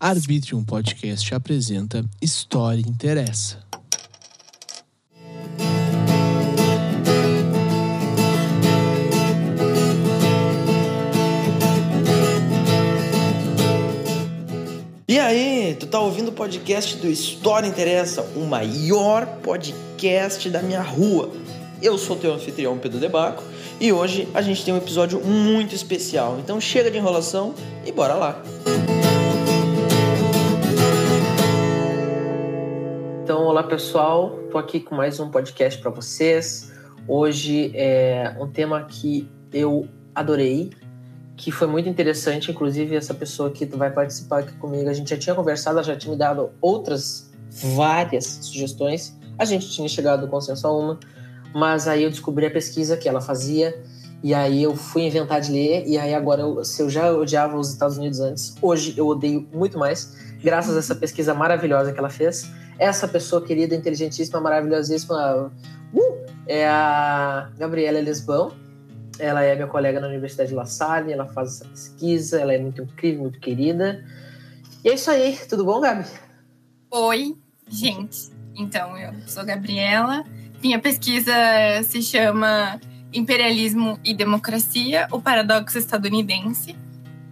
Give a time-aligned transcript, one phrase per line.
[0.00, 3.58] Arbitrium Podcast apresenta História Interessa.
[15.08, 20.80] E aí, tu tá ouvindo o podcast do História Interessa, o maior podcast da minha
[20.80, 21.32] rua.
[21.82, 23.42] Eu sou teu anfitrião Pedro Debaco
[23.80, 26.38] e hoje a gente tem um episódio muito especial.
[26.38, 27.52] Então chega de enrolação
[27.84, 28.40] e bora lá.
[33.28, 36.72] Então, olá pessoal, tô aqui com mais um podcast para vocês.
[37.06, 40.70] Hoje é um tema que eu adorei,
[41.36, 42.50] que foi muito interessante.
[42.50, 46.10] Inclusive, essa pessoa que vai participar aqui comigo, a gente já tinha conversado, já tinha
[46.10, 49.14] me dado outras várias sugestões.
[49.38, 50.98] A gente tinha chegado ao consenso a uma,
[51.54, 53.78] mas aí eu descobri a pesquisa que ela fazia
[54.22, 57.58] e aí eu fui inventar de ler e aí agora eu, se eu já odiava
[57.58, 61.98] os Estados Unidos antes, hoje eu odeio muito mais, graças a essa pesquisa maravilhosa que
[61.98, 62.50] ela fez.
[62.78, 65.50] Essa pessoa querida, inteligentíssima, maravilhosíssima,
[65.92, 68.52] uh, é a Gabriela Lesbão
[69.18, 72.58] ela é minha colega na Universidade de La Salle, ela faz essa pesquisa, ela é
[72.58, 74.04] muito incrível, muito querida.
[74.84, 76.06] E é isso aí, tudo bom, Gabi?
[76.90, 77.36] Oi,
[77.68, 78.30] gente.
[78.54, 80.24] Então, eu sou Gabriela.
[80.62, 81.32] Minha pesquisa
[81.84, 82.80] se chama
[83.12, 86.76] Imperialismo e Democracia, o Paradoxo Estadunidense.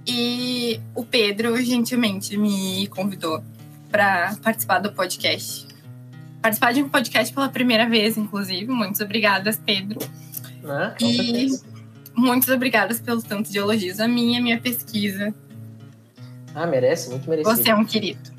[0.06, 3.42] E o Pedro gentilmente me convidou
[3.96, 5.66] para participar do podcast.
[6.42, 8.66] Participar de um podcast pela primeira vez, inclusive.
[8.66, 9.98] Muito obrigada, Pedro.
[10.68, 11.48] Ah, e
[12.14, 15.34] muito obrigada pelo tanto de elogios a minha, minha pesquisa.
[16.54, 17.56] Ah, merece, muito merecido.
[17.56, 18.30] Você é um querido.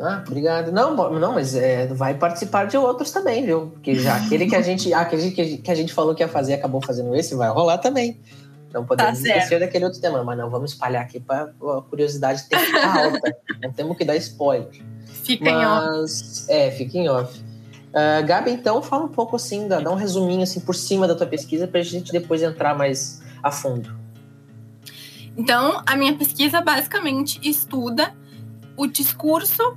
[0.00, 0.70] Ah, obrigado.
[0.70, 3.66] Não, não, mas é, vai participar de outros também, viu?
[3.72, 6.80] Porque já aquele que a gente, aquele que a gente falou que ia fazer acabou
[6.80, 8.20] fazendo esse, vai rolar também.
[8.72, 9.60] Não podemos Tá esquecer certo.
[9.62, 13.36] daquele outro tema, mas não vamos espalhar aqui para a curiosidade ter que alta.
[13.60, 14.89] não temos que dar spoiler.
[15.38, 15.86] Fica em off.
[16.00, 17.50] Mas, é, fica em off.
[17.92, 21.14] Ah, Gabi, então fala um pouco assim, dá, dá um resuminho assim por cima da
[21.14, 23.98] tua pesquisa para a gente depois entrar mais a fundo.
[25.36, 28.14] Então, a minha pesquisa basicamente estuda
[28.76, 29.76] o discurso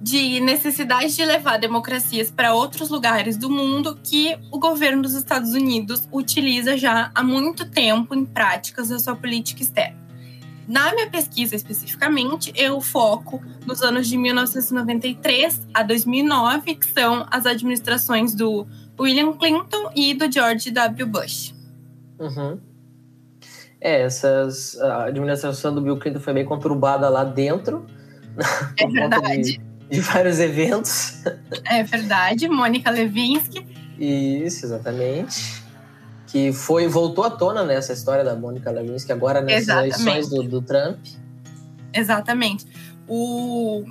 [0.00, 5.52] de necessidade de levar democracias para outros lugares do mundo que o governo dos Estados
[5.52, 10.01] Unidos utiliza já há muito tempo em práticas da sua política externa.
[10.68, 17.46] Na minha pesquisa especificamente, eu foco nos anos de 1993 a 2009, que são as
[17.46, 18.66] administrações do
[18.98, 21.06] William Clinton e do George W.
[21.06, 21.54] Bush.
[22.18, 22.60] Uhum.
[23.80, 27.84] É, essas, a administração do Bill Clinton foi bem conturbada lá dentro.
[28.78, 29.42] É verdade.
[29.42, 31.22] De, de vários eventos.
[31.64, 33.66] É verdade, Mônica Levinsky.
[33.98, 35.61] Isso, exatamente.
[36.32, 40.00] Que foi, voltou à tona nessa história da Mônica Lewinsky, agora nessas Exatamente.
[40.00, 40.98] eleições do, do Trump.
[41.92, 42.66] Exatamente.
[43.06, 43.84] O...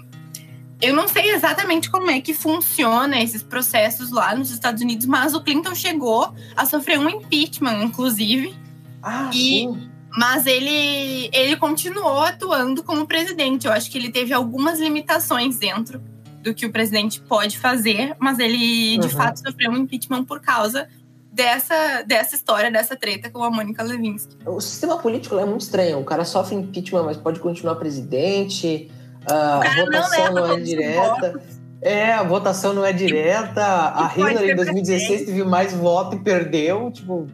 [0.81, 5.35] Eu não sei exatamente como é que funciona esses processos lá nos Estados Unidos, mas
[5.35, 8.56] o Clinton chegou a sofrer um impeachment, inclusive.
[9.03, 9.88] Ah, E- sim.
[10.18, 13.66] Mas ele, ele continuou atuando como presidente.
[13.68, 16.01] Eu acho que ele teve algumas limitações dentro
[16.41, 19.09] do que o presidente pode fazer, mas ele de Uhum.
[19.09, 20.90] fato sofreu um impeachment por causa
[21.31, 24.38] dessa, dessa história, dessa treta com a Mônica Lewinsky.
[24.46, 26.00] O sistema político é muito estranho.
[26.00, 28.92] O cara sofre impeachment, mas pode continuar presidente.
[29.25, 31.42] Ah, a não votação leva não, é direta.
[31.81, 33.64] É, a votação não é direta.
[33.64, 36.92] A E pode Hillary em ser 2016 teve mais voto e perdeu.
[36.92, 37.28] Tipo,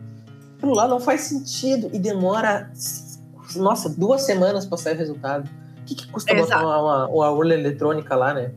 [0.58, 1.90] aquilo lá não faz sentido.
[1.92, 2.72] E demora,
[3.56, 5.50] nossa, duas semanas para sair o resultado.
[5.82, 8.52] O que, que custa botar uma, uma urna eletrônica lá, né?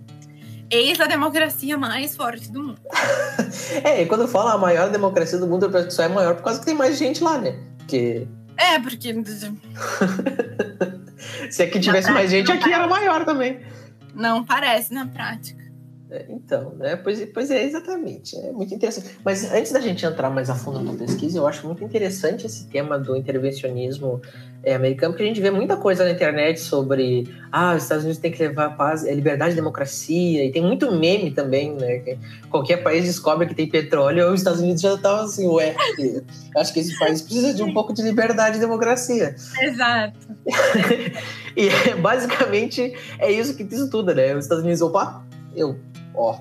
[0.70, 2.81] Eis a democracia mais forte do mundo.
[3.84, 6.34] É, e quando fala a maior democracia do mundo, eu penso que só é maior
[6.36, 7.56] por causa que tem mais gente lá, né?
[7.78, 8.26] Porque
[8.56, 9.12] É, porque
[11.50, 13.60] se aqui tivesse Na mais gente, aqui era maior também.
[14.14, 15.59] não parece na prática.
[16.10, 16.97] É, Então, né?
[16.97, 18.37] Pois, pois é, exatamente.
[18.37, 19.16] É muito interessante.
[19.25, 22.66] Mas antes da gente entrar mais a fundo na pesquisa, eu acho muito interessante esse
[22.66, 24.21] tema do intervencionismo
[24.62, 28.21] é, americano, porque a gente vê muita coisa na internet sobre ah, os Estados Unidos
[28.21, 31.98] têm que levar a paz, é, liberdade e democracia, e tem muito meme também, né?
[32.01, 32.18] que
[32.51, 35.74] qualquer país descobre que tem petróleo, os Estados Unidos já estão assim, ué,
[36.57, 39.34] acho que esse país precisa de um pouco de liberdade e democracia.
[39.60, 40.18] Exato.
[41.57, 44.36] E basicamente é isso que isso tudo, né?
[44.36, 45.24] Os Estados Unidos, opa,
[45.54, 45.77] eu,
[46.15, 46.39] ó,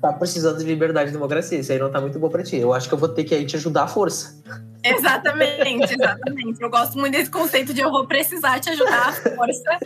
[0.00, 1.58] tá precisando de liberdade e democracia.
[1.58, 2.56] Isso aí não tá muito bom pra ti.
[2.56, 4.40] Eu acho que eu vou ter que aí te ajudar à força.
[4.84, 6.60] Exatamente, exatamente.
[6.60, 9.78] Eu gosto muito desse conceito de eu vou precisar te ajudar à força.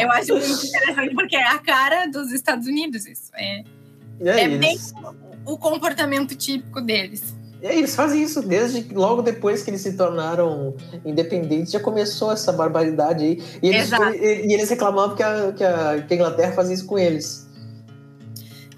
[0.00, 3.30] Eu acho muito interessante, porque é a cara dos Estados Unidos isso.
[3.34, 3.62] É
[4.20, 4.78] é, É bem-
[5.46, 7.22] o comportamento típico deles.
[7.62, 12.52] É, eles fazem isso desde logo depois que eles se tornaram independentes, já começou essa
[12.52, 13.42] barbaridade aí.
[13.62, 16.86] E eles, e, e eles reclamavam que a, que, a, que a Inglaterra fazia isso
[16.86, 17.47] com eles.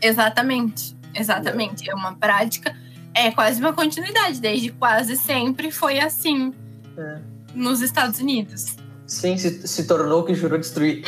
[0.03, 1.91] Exatamente, exatamente.
[1.91, 2.75] É uma prática,
[3.15, 6.53] é quase uma continuidade, desde quase sempre foi assim
[6.97, 7.19] é.
[7.55, 8.77] nos Estados Unidos.
[9.07, 11.03] Sim, se, se tornou o que jurou destruir.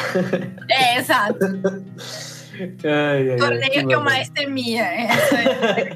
[0.68, 1.38] É, exato.
[2.84, 4.84] Ai, ai, Torneio que, que eu mais temia.
[5.04, 5.34] Esse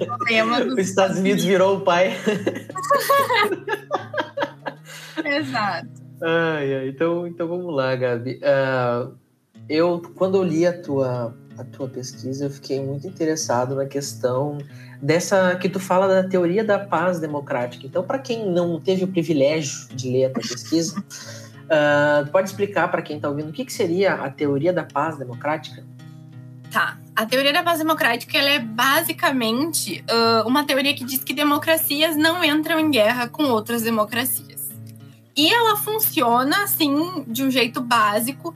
[0.05, 2.17] é o tema dos Os Estados Unidos virou o pai.
[5.25, 5.89] Exato.
[6.23, 8.41] Ai, ai, então, então vamos lá, Gabi.
[8.41, 9.15] Uh,
[9.69, 14.59] eu, quando eu li a tua, a tua pesquisa, eu fiquei muito interessado na questão
[15.01, 17.87] dessa que tu fala da teoria da paz democrática.
[17.87, 20.99] Então, para quem não teve o privilégio de ler a tua pesquisa,
[21.67, 25.19] uh, pode explicar para quem está ouvindo o que, que seria a teoria da paz
[25.19, 25.85] democrática?
[26.71, 26.99] Tá.
[27.15, 32.15] A teoria da paz democrática ela é basicamente uh, uma teoria que diz que democracias
[32.15, 34.71] não entram em guerra com outras democracias.
[35.35, 38.55] E ela funciona, assim, de um jeito básico,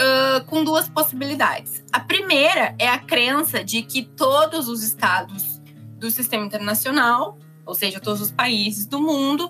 [0.00, 1.84] uh, com duas possibilidades.
[1.92, 5.60] A primeira é a crença de que todos os estados
[5.98, 9.46] do sistema internacional, ou seja, todos os países do mundo,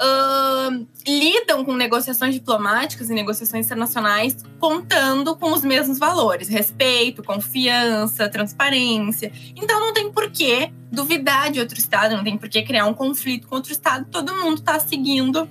[0.00, 8.28] uh, lidam com negociações diplomáticas e negociações internacionais contando com os mesmos valores: respeito, confiança,
[8.28, 9.30] transparência.
[9.54, 12.94] Então não tem por que duvidar de outro Estado, não tem por que criar um
[12.94, 15.48] conflito com outro Estado, todo mundo está seguindo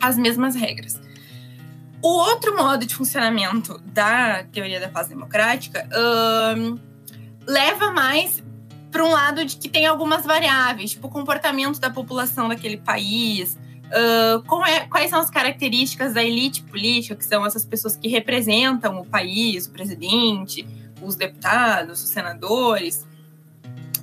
[0.00, 1.00] as mesmas regras.
[2.02, 5.88] O outro modo de funcionamento da teoria da paz democrática
[7.46, 8.42] leva mais
[8.90, 13.56] para um lado de que tem algumas variáveis, tipo o comportamento da população daquele país,
[13.92, 19.00] uh, é, quais são as características da elite política, que são essas pessoas que representam
[19.00, 20.66] o país, o presidente,
[21.00, 23.06] os deputados, os senadores,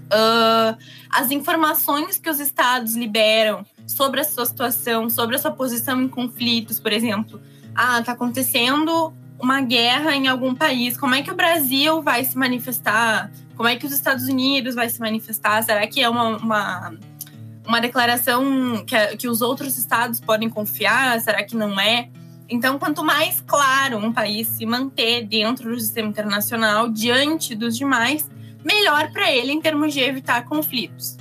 [0.06, 0.78] uh,
[1.10, 6.07] as informações que os estados liberam sobre a sua situação, sobre a sua posição em
[6.07, 7.40] conflitos, por exemplo.
[7.81, 12.38] Ah, está acontecendo uma guerra em algum país, como é que o Brasil vai se
[12.38, 13.31] manifestar?
[13.56, 15.64] Como é que os Estados Unidos vai se manifestar?
[15.64, 16.94] Será que é uma, uma,
[17.66, 21.22] uma declaração que, que os outros estados podem confiar?
[21.22, 22.10] Será que não é?
[22.50, 28.30] Então, quanto mais claro um país se manter dentro do sistema internacional diante dos demais,
[28.62, 31.16] melhor para ele em termos de evitar conflitos.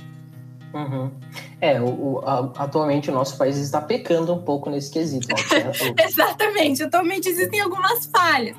[0.73, 1.11] Uhum.
[1.59, 5.27] É, o, o a, atualmente o nosso país está pecando um pouco nesse quesito.
[5.27, 5.35] Né?
[6.05, 8.55] Exatamente, atualmente existem algumas falhas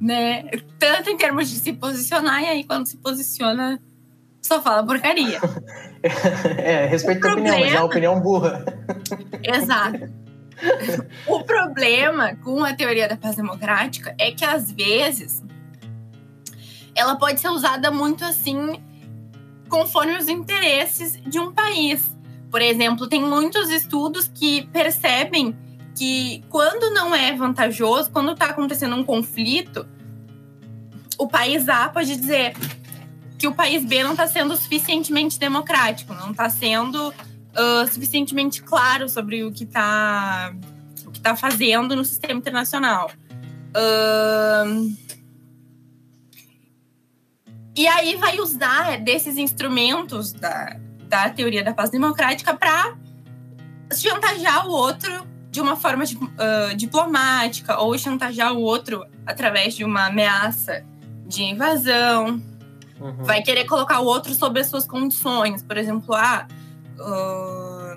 [0.00, 0.44] né?
[0.78, 3.80] Tanto em termos de se posicionar, e aí quando se posiciona,
[4.40, 5.40] só fala porcaria.
[6.58, 8.64] é, respeito a opinião, mas é uma opinião burra.
[9.42, 10.12] Exato.
[11.26, 15.42] o problema com a teoria da paz democrática é que, às vezes,
[16.94, 18.80] ela pode ser usada muito assim,
[19.68, 22.16] conforme os interesses de um país.
[22.50, 25.56] Por exemplo, tem muitos estudos que percebem
[25.96, 29.86] que quando não é vantajoso, quando está acontecendo um conflito,
[31.18, 32.54] o país A pode dizer
[33.38, 39.08] que o país B não está sendo suficientemente democrático, não está sendo uh, suficientemente claro
[39.08, 40.54] sobre o que está
[41.22, 43.10] tá fazendo no sistema internacional.
[43.70, 44.96] Uh,
[47.78, 50.76] e aí vai usar desses instrumentos da,
[51.08, 52.96] da teoria da paz democrática para
[53.94, 60.06] chantagear o outro de uma forma uh, diplomática ou chantagear o outro através de uma
[60.06, 60.84] ameaça
[61.24, 62.42] de invasão.
[63.00, 63.22] Uhum.
[63.22, 65.62] Vai querer colocar o outro sobre as suas condições.
[65.62, 66.48] Por exemplo, ah,
[66.98, 67.96] uh,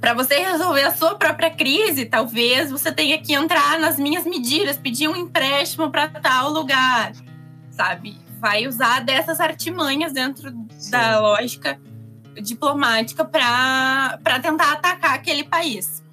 [0.00, 4.76] para você resolver a sua própria crise, talvez você tenha que entrar nas minhas medidas,
[4.76, 7.12] pedir um empréstimo para tal lugar,
[7.72, 8.22] sabe?
[8.44, 10.90] Vai usar dessas artimanhas dentro Sim.
[10.90, 11.80] da lógica
[12.42, 16.04] diplomática para tentar atacar aquele país.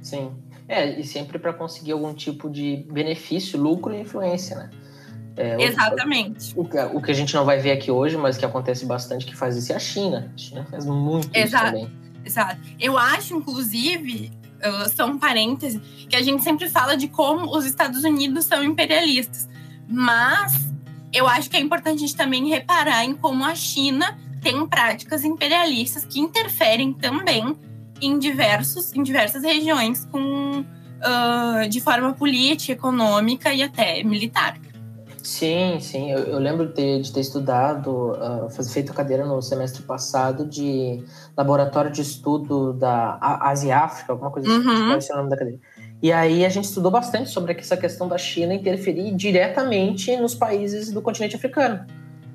[0.00, 0.36] Sim.
[0.68, 4.70] É, e sempre para conseguir algum tipo de benefício, lucro e influência, né?
[5.36, 6.54] É, Exatamente.
[6.56, 9.34] O, o, que a gente não vai ver aqui hoje, mas que acontece bastante, que
[9.34, 10.30] faz isso é a China.
[10.32, 11.64] A China faz muito Exato.
[11.64, 11.98] isso também.
[12.24, 12.60] Exato.
[12.78, 14.30] Eu acho, inclusive,
[14.94, 19.48] só um parêntese, que a gente sempre fala de como os Estados Unidos são imperialistas.
[19.88, 20.68] Mas
[21.12, 25.24] eu acho que é importante a gente também reparar em como a China tem práticas
[25.24, 27.56] imperialistas que interferem também
[28.00, 34.56] em, diversos, em diversas regiões com, uh, de forma política, econômica e até militar.
[35.22, 36.10] Sim, sim.
[36.10, 41.04] Eu, eu lembro de ter, de ter estudado, uh, feito cadeira no semestre passado de
[41.36, 44.92] laboratório de estudo da Ásia e África, alguma coisa assim, uhum.
[44.92, 45.60] assim, é o nome da cadeira.
[46.00, 50.92] E aí a gente estudou bastante sobre essa questão da China interferir diretamente nos países
[50.92, 51.84] do continente africano.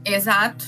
[0.06, 0.66] Exato.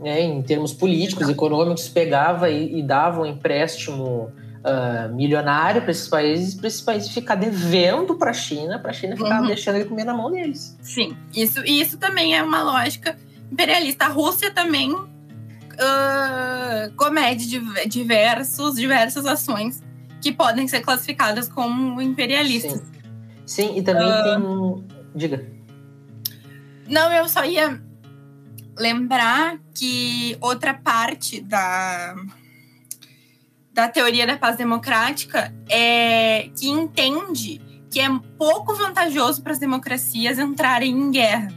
[0.00, 6.06] né, em termos políticos, econômicos, pegava e, e dava um empréstimo uh, milionário para esses
[6.06, 9.46] países, para esses países ficar devendo para a China, para a China ficar uhum.
[9.46, 10.76] deixando ele comer na mão deles.
[10.82, 13.16] Sim, isso, isso também é uma lógica
[13.50, 14.04] imperialista.
[14.04, 15.08] A Rússia também uh,
[16.94, 19.82] comete diversos, diversas ações
[20.20, 22.80] que podem ser classificadas como imperialistas.
[22.80, 22.84] Sim,
[23.46, 24.98] Sim e também uh, tem.
[25.14, 25.46] Diga.
[26.88, 27.82] Não, eu só ia
[28.78, 32.14] lembrar que outra parte da,
[33.72, 37.60] da teoria da paz democrática é que entende
[37.90, 41.48] que é pouco vantajoso para as democracias entrarem em guerra.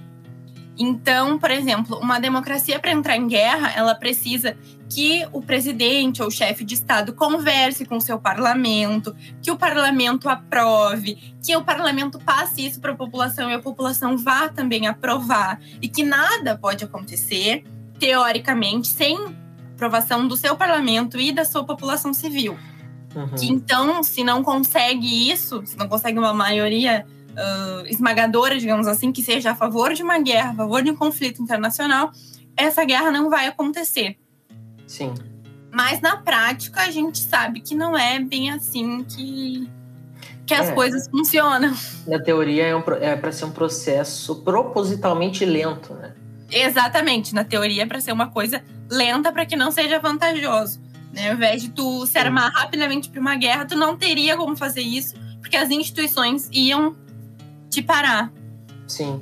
[0.78, 4.58] Então, por exemplo, uma democracia para entrar em guerra, ela precisa
[4.92, 10.28] que o presidente ou chefe de Estado converse com o seu parlamento, que o parlamento
[10.28, 15.62] aprove, que o parlamento passe isso para a população e a população vá também aprovar,
[15.82, 17.64] e que nada pode acontecer,
[17.98, 19.18] teoricamente, sem
[19.74, 22.60] aprovação do seu parlamento e da sua população civil.
[23.16, 23.30] Uhum.
[23.30, 29.14] Que então, se não consegue isso, se não consegue uma maioria uh, esmagadora, digamos assim,
[29.14, 32.12] que seja a favor de uma guerra, a favor de um conflito internacional,
[32.58, 34.18] essa guerra não vai acontecer.
[34.92, 35.14] Sim.
[35.72, 39.70] Mas na prática a gente sabe que não é bem assim que,
[40.46, 40.74] que as é.
[40.74, 41.74] coisas funcionam.
[42.06, 46.14] Na teoria é, um, é para ser um processo propositalmente lento, né?
[46.52, 50.82] Exatamente, na teoria é para ser uma coisa lenta para que não seja vantajoso.
[51.14, 51.30] Né?
[51.30, 54.82] Ao invés de tu se armar rapidamente para uma guerra, tu não teria como fazer
[54.82, 56.98] isso, porque as instituições iam
[57.70, 58.30] te parar.
[58.90, 59.22] Sim.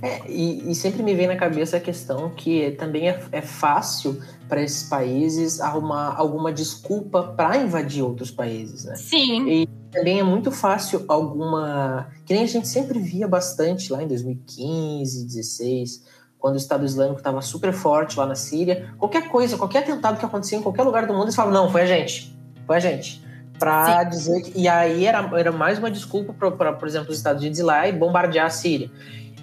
[0.00, 4.22] É, e, e, sempre me vem na cabeça a questão que também é, é fácil
[4.48, 8.96] para esses países arrumar alguma desculpa para invadir outros países, né?
[8.96, 9.48] Sim.
[9.48, 12.08] E também é muito fácil alguma.
[12.24, 16.04] Que nem a gente sempre via bastante lá em 2015, 2016,
[16.38, 18.94] quando o Estado Islâmico estava super forte lá na Síria.
[18.98, 21.82] Qualquer coisa, qualquer atentado que acontecia em qualquer lugar do mundo, eles falavam: não, foi
[21.82, 22.36] a gente.
[22.66, 23.28] Foi a gente
[23.58, 24.58] para dizer que.
[24.58, 27.88] E aí era, era mais uma desculpa para, por exemplo, os Estados Unidos ir lá
[27.88, 28.90] e bombardear a Síria.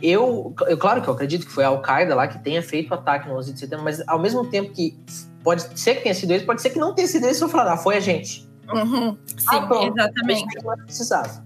[0.02, 2.94] Eu, eu, claro que eu acredito que foi a Al-Qaeda lá que tenha feito o
[2.94, 4.98] ataque no 11 de setembro, mas ao mesmo tempo que
[5.44, 7.74] pode ser que tenha sido eles, pode ser que não tenha sido eles, eu falar,
[7.74, 8.50] ah, foi a gente.
[8.74, 9.18] Uhum.
[9.26, 10.58] Sim, ah, pronto, exatamente.
[10.86, 11.46] Precisava.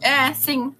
[0.00, 0.74] É, sim.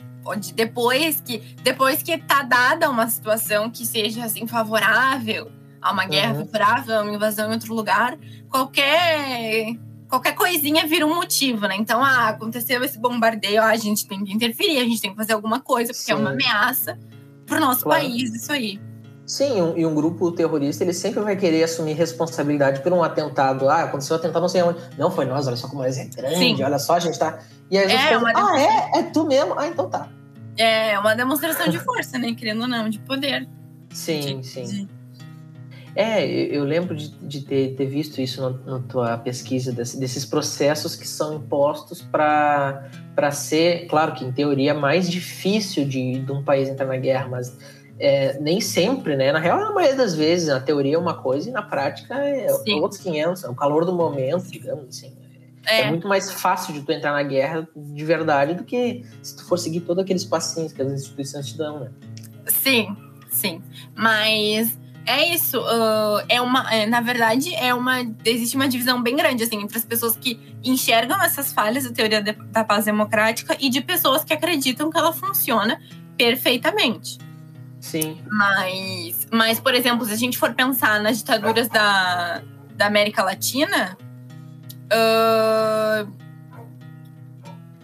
[0.54, 6.34] Depois que depois que tá dada uma situação que seja assim favorável a uma guerra
[6.34, 6.44] uhum.
[6.44, 8.18] favorável, a uma invasão em outro lugar,
[8.50, 9.74] qualquer
[10.08, 11.76] qualquer coisinha vira um motivo, né?
[11.76, 15.16] Então, ah, aconteceu esse bombardeio, ah, a gente tem que interferir, a gente tem que
[15.16, 16.12] fazer alguma coisa, porque Sim.
[16.12, 16.98] é uma ameaça
[17.46, 18.02] pro nosso claro.
[18.02, 18.80] país, isso aí.
[19.26, 23.68] Sim, um, e um grupo terrorista, ele sempre vai querer assumir responsabilidade por um atentado.
[23.68, 24.80] Ah, aconteceu um atentado, não sei onde.
[24.96, 26.62] Não, foi nós, olha só como nós é grande, Sim.
[26.62, 27.38] olha só, a gente tá...
[27.70, 29.00] E a gente é, pensa, ah, é?
[29.00, 29.54] É tu mesmo?
[29.58, 30.08] Ah, então tá.
[30.56, 32.34] É, uma demonstração de força, né?
[32.34, 33.46] Querendo ou não, de poder.
[33.90, 34.64] Sim, de, sim.
[34.64, 34.97] De
[36.00, 40.94] é, eu lembro de, de ter, ter, visto isso na, tua pesquisa, desse, desses processos
[40.94, 42.88] que são impostos para
[43.32, 47.58] ser, claro que em teoria, mais difícil de, de um país entrar na guerra, mas
[47.98, 49.32] é, nem sempre, né?
[49.32, 52.48] Na real, na maioria das vezes, a teoria é uma coisa e na prática é
[52.48, 52.74] Sim.
[52.74, 55.12] outros 500, é o calor do momento, digamos assim.
[55.66, 55.80] É.
[55.80, 55.90] é.
[55.90, 59.58] muito mais fácil de tu entrar na guerra de verdade do que se tu for
[59.58, 61.90] seguir todos aqueles passinhos que as instituições te dão, né?
[62.46, 62.96] Sim,
[63.28, 63.60] sim.
[63.96, 64.78] Mas
[65.08, 65.58] é isso.
[65.58, 68.00] Uh, é uma, é, na verdade, é uma.
[68.24, 72.22] Existe uma divisão bem grande assim, entre as pessoas que enxergam essas falhas da teoria
[72.22, 75.80] de, da paz democrática e de pessoas que acreditam que ela funciona
[76.16, 77.18] perfeitamente.
[77.80, 78.20] Sim.
[78.30, 82.42] Mas, mas, por exemplo, se a gente for pensar nas ditaduras da,
[82.76, 83.96] da América Latina,
[84.92, 86.12] uh,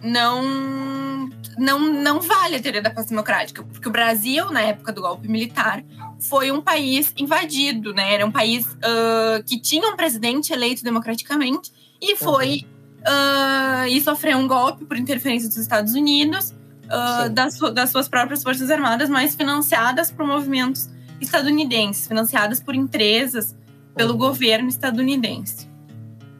[0.05, 5.01] não, não, não vale a teoria da paz democrática, porque o Brasil, na época do
[5.01, 5.83] golpe militar,
[6.19, 8.13] foi um país invadido, né?
[8.13, 11.71] Era um país uh, que tinha um presidente eleito democraticamente
[12.01, 12.65] e foi
[13.01, 16.53] uh, e sofreu um golpe por interferência dos Estados Unidos,
[16.85, 23.55] uh, das, das, suas próprias forças armadas, mas financiadas por movimentos estadunidenses, financiadas por empresas
[23.95, 24.17] pelo uhum.
[24.17, 25.69] governo estadunidense.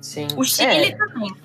[0.02, 0.28] Sim.
[0.36, 0.96] O Chile é.
[0.96, 1.45] também.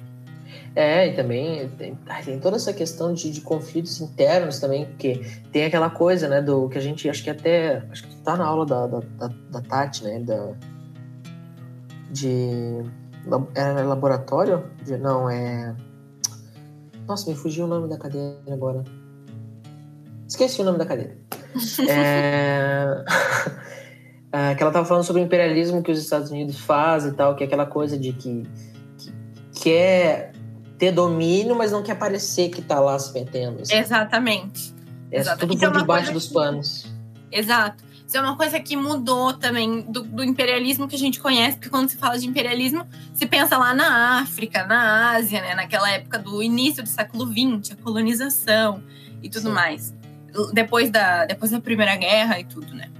[0.74, 5.20] É, e também tem, tem toda essa questão de, de, conflitos internos também, porque
[5.52, 8.46] tem aquela coisa, né, do que a gente, acho que até, acho que tá na
[8.46, 10.52] aula da, da, da, da Tati, né, da,
[12.10, 12.84] de,
[13.54, 14.64] era laboratório?
[14.84, 15.74] De, não, é,
[17.10, 18.84] nossa, me fugiu o nome da cadeira agora.
[20.28, 21.18] Esqueci o nome da cadeira.
[21.88, 23.04] é...
[24.32, 24.54] é...
[24.54, 27.42] que ela tava falando sobre o imperialismo que os Estados Unidos fazem e tal, que
[27.42, 28.44] é aquela coisa de que,
[28.96, 29.12] que
[29.60, 30.29] quer
[30.80, 33.60] ter domínio, mas não quer parecer que tá lá se metendo.
[33.60, 33.74] Assim.
[33.74, 34.74] Exatamente.
[35.12, 35.46] É Exato.
[35.46, 36.86] tudo por é debaixo dos panos.
[37.30, 37.84] Exato.
[38.06, 41.68] Isso é uma coisa que mudou também do, do, imperialismo que a gente conhece, porque
[41.68, 42.84] quando se fala de imperialismo,
[43.14, 45.54] se pensa lá na África, na Ásia, né?
[45.54, 48.82] Naquela época do início do século XX, a colonização
[49.22, 49.54] e tudo Sim.
[49.54, 49.94] mais.
[50.54, 52.90] Depois da, depois da Primeira Guerra e tudo, né?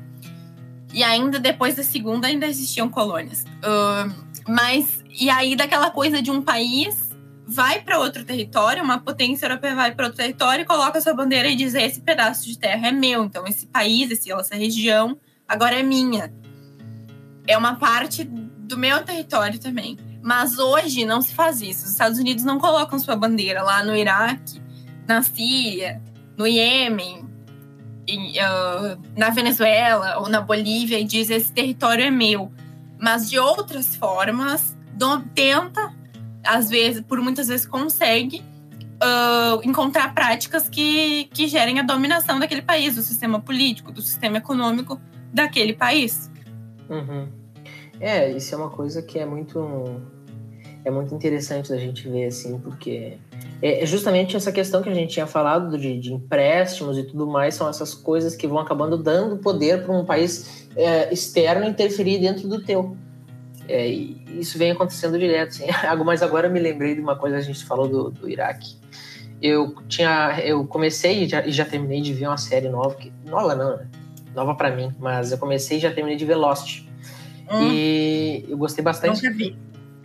[0.92, 3.44] E ainda depois da Segunda ainda existiam colônias.
[3.64, 4.12] Uh,
[4.46, 7.10] mas, e aí daquela coisa de um país
[7.50, 11.57] vai para outro território, uma potência europeia vai para outro território, coloca sua bandeira e
[11.57, 16.33] diz: esse pedaço de terra é meu, então esse país, essa região agora é minha.
[17.49, 19.99] É uma parte do meu território também.
[20.23, 21.87] Mas hoje não se faz isso.
[21.87, 24.62] Os Estados Unidos não colocam sua bandeira lá no Iraque,
[25.09, 26.00] na Síria,
[26.37, 27.28] no Iêmen,
[28.07, 32.52] em, uh, na Venezuela ou na Bolívia e diz: esse território é meu.
[33.00, 36.00] Mas de outras formas, do, tenta
[36.44, 38.42] às vezes, por muitas vezes consegue
[39.02, 44.38] uh, encontrar práticas que, que gerem a dominação daquele país, do sistema político, do sistema
[44.38, 45.00] econômico
[45.32, 46.30] daquele país.
[46.88, 47.28] Uhum.
[48.00, 50.00] É, isso é uma coisa que é muito
[50.82, 53.18] é muito interessante da gente ver assim, porque
[53.61, 57.26] é, é justamente essa questão que a gente tinha falado de, de empréstimos e tudo
[57.26, 62.18] mais são essas coisas que vão acabando dando poder para um país é, externo interferir
[62.18, 62.97] dentro do teu.
[63.68, 63.87] É,
[64.38, 65.50] isso vem acontecendo direto.
[65.50, 65.66] Assim.
[66.04, 68.76] Mas agora eu me lembrei de uma coisa que a gente falou do, do Iraque.
[69.42, 73.54] Eu tinha, eu comecei e já, já terminei de ver uma série nova, que, nova
[73.54, 73.87] não, né?
[74.34, 76.82] nova para mim, mas eu comecei e já terminei de ver Lost.
[77.50, 77.72] Hum.
[77.72, 79.22] E eu gostei bastante.
[79.22, 79.56] Nunca vi.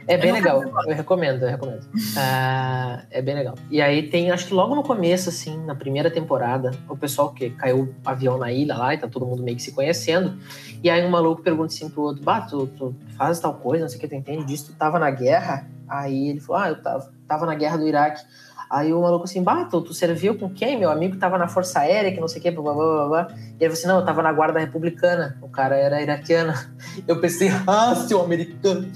[0.07, 1.87] É bem legal, eu recomendo, eu recomendo.
[2.17, 3.55] Ah, é bem legal.
[3.71, 7.49] E aí tem, acho que logo no começo, assim, na primeira temporada, o pessoal que
[7.51, 10.37] caiu avião na ilha lá e tá todo mundo meio que se conhecendo.
[10.83, 13.89] E aí um maluco pergunta assim pro outro, bah, tu, tu faz tal coisa, não
[13.89, 15.67] sei o que, tu entende disso, tu tava na guerra?
[15.87, 18.23] Aí ele falou, ah, eu tava, tava na guerra do Iraque.
[18.69, 20.77] Aí o maluco assim, bah, tu, tu serviu com quem?
[20.77, 23.27] Meu amigo tava na Força Aérea, que não sei o que, blá, blá, blá, blá.
[23.31, 25.37] E ele falou assim, não, eu tava na Guarda Republicana.
[25.41, 26.53] O cara era iraquiano.
[27.07, 28.91] Eu pensei, ah, seu americano.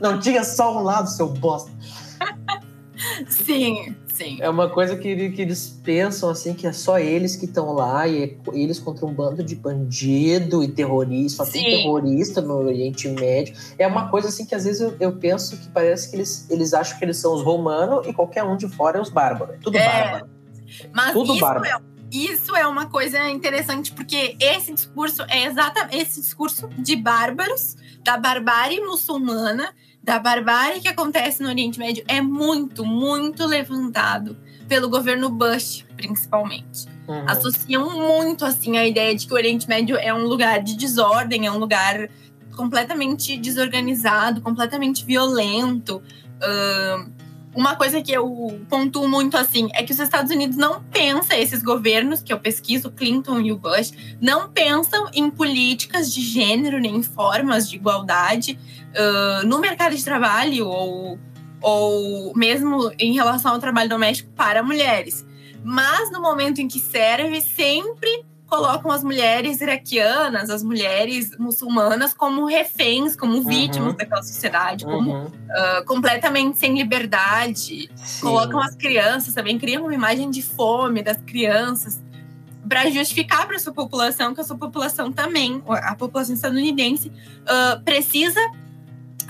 [0.00, 1.70] Não tinha só um lado, seu bosta.
[3.28, 4.38] Sim, sim.
[4.40, 8.08] É uma coisa que, que eles pensam, assim, que é só eles que estão lá
[8.08, 11.44] e é eles contra um bando de bandido e terrorista.
[11.44, 11.62] Só sim.
[11.62, 13.54] tem terrorista no Oriente Médio.
[13.78, 16.72] É uma coisa, assim, que às vezes eu, eu, penso que parece que eles, eles
[16.72, 19.56] acham que eles são os romanos e qualquer um de fora é os bárbaros.
[19.56, 19.86] É tudo é.
[19.86, 20.30] bárbaro.
[20.92, 21.66] Mas tudo isso bárbaro.
[21.66, 27.76] É isso é uma coisa interessante porque esse discurso é exatamente esse discurso de bárbaros
[28.02, 29.74] da barbárie muçulmana
[30.06, 34.36] da barbárie que acontece no Oriente Médio é muito, muito levantado
[34.68, 36.86] pelo governo Bush, principalmente.
[37.08, 37.24] Uhum.
[37.28, 41.46] Associam muito assim a ideia de que o Oriente Médio é um lugar de desordem,
[41.46, 42.08] é um lugar
[42.54, 46.00] completamente desorganizado, completamente violento.
[46.36, 47.15] Uh,
[47.56, 51.62] uma coisa que eu pontuo muito assim é que os Estados Unidos não pensam, esses
[51.62, 56.96] governos que eu pesquiso, Clinton e o Bush, não pensam em políticas de gênero nem
[56.96, 58.58] em formas de igualdade
[58.92, 61.18] uh, no mercado de trabalho ou,
[61.62, 65.26] ou mesmo em relação ao trabalho doméstico para mulheres.
[65.64, 72.46] Mas no momento em que serve, sempre colocam as mulheres iraquianas, as mulheres muçulmanas como
[72.46, 73.44] reféns, como uhum.
[73.44, 73.96] vítimas uhum.
[73.96, 75.24] daquela sociedade, como uhum.
[75.26, 77.90] uh, completamente sem liberdade.
[77.96, 78.20] Sim.
[78.20, 82.00] Colocam as crianças também, criam uma imagem de fome das crianças
[82.68, 88.40] para justificar para sua população que a sua população também, a população estadunidense, uh, precisa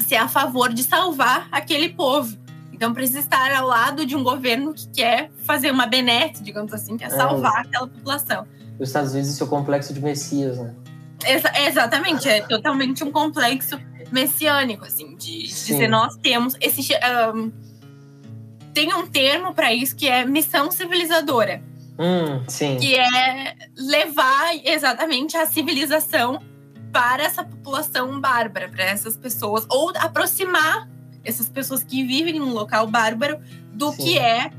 [0.06, 2.36] ser a favor de salvar aquele povo.
[2.72, 6.98] Então precisa estar ao lado de um governo que quer fazer uma benesse, digamos assim,
[6.98, 7.10] quer é.
[7.10, 7.68] salvar é.
[7.68, 8.46] aquela população
[8.78, 10.74] os Estados Unidos e seu complexo de Messias, né?
[11.24, 13.80] Exa exatamente, é totalmente um complexo
[14.12, 16.92] messiânico, assim, de, de dizer nós temos esse.
[17.34, 17.50] Um,
[18.72, 21.62] tem um termo para isso que é missão civilizadora.
[21.98, 22.76] Hum, sim.
[22.76, 26.42] Que é levar exatamente a civilização
[26.92, 30.88] para essa população bárbara, para essas pessoas, ou aproximar
[31.24, 33.38] essas pessoas que vivem num local bárbaro
[33.72, 34.02] do sim.
[34.02, 34.50] que é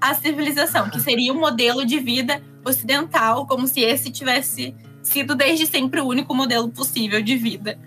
[0.00, 5.66] a civilização, que seria um modelo de vida ocidental, como se esse tivesse sido desde
[5.66, 7.78] sempre o único modelo possível de vida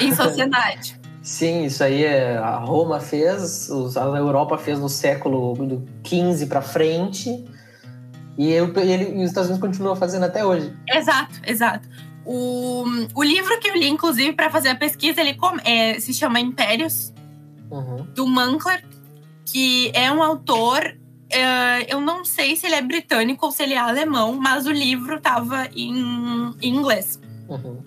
[0.00, 1.00] em sociedade.
[1.22, 5.54] Sim, isso aí é, a Roma fez, a Europa fez no século
[6.04, 7.44] XV para frente,
[8.36, 10.74] e, eu, ele, e os Estados Unidos continuam fazendo até hoje.
[10.88, 11.88] Exato, exato.
[12.24, 16.40] O, o livro que eu li, inclusive, para fazer a pesquisa, ele é, se chama
[16.40, 17.12] Impérios,
[17.70, 18.06] uhum.
[18.14, 18.84] do Mankler,
[19.44, 20.96] que é um autor
[21.32, 24.70] Uh, eu não sei se ele é britânico ou se ele é alemão, mas o
[24.70, 25.94] livro estava em,
[26.60, 27.18] em, inglês.
[27.48, 27.82] Uhum.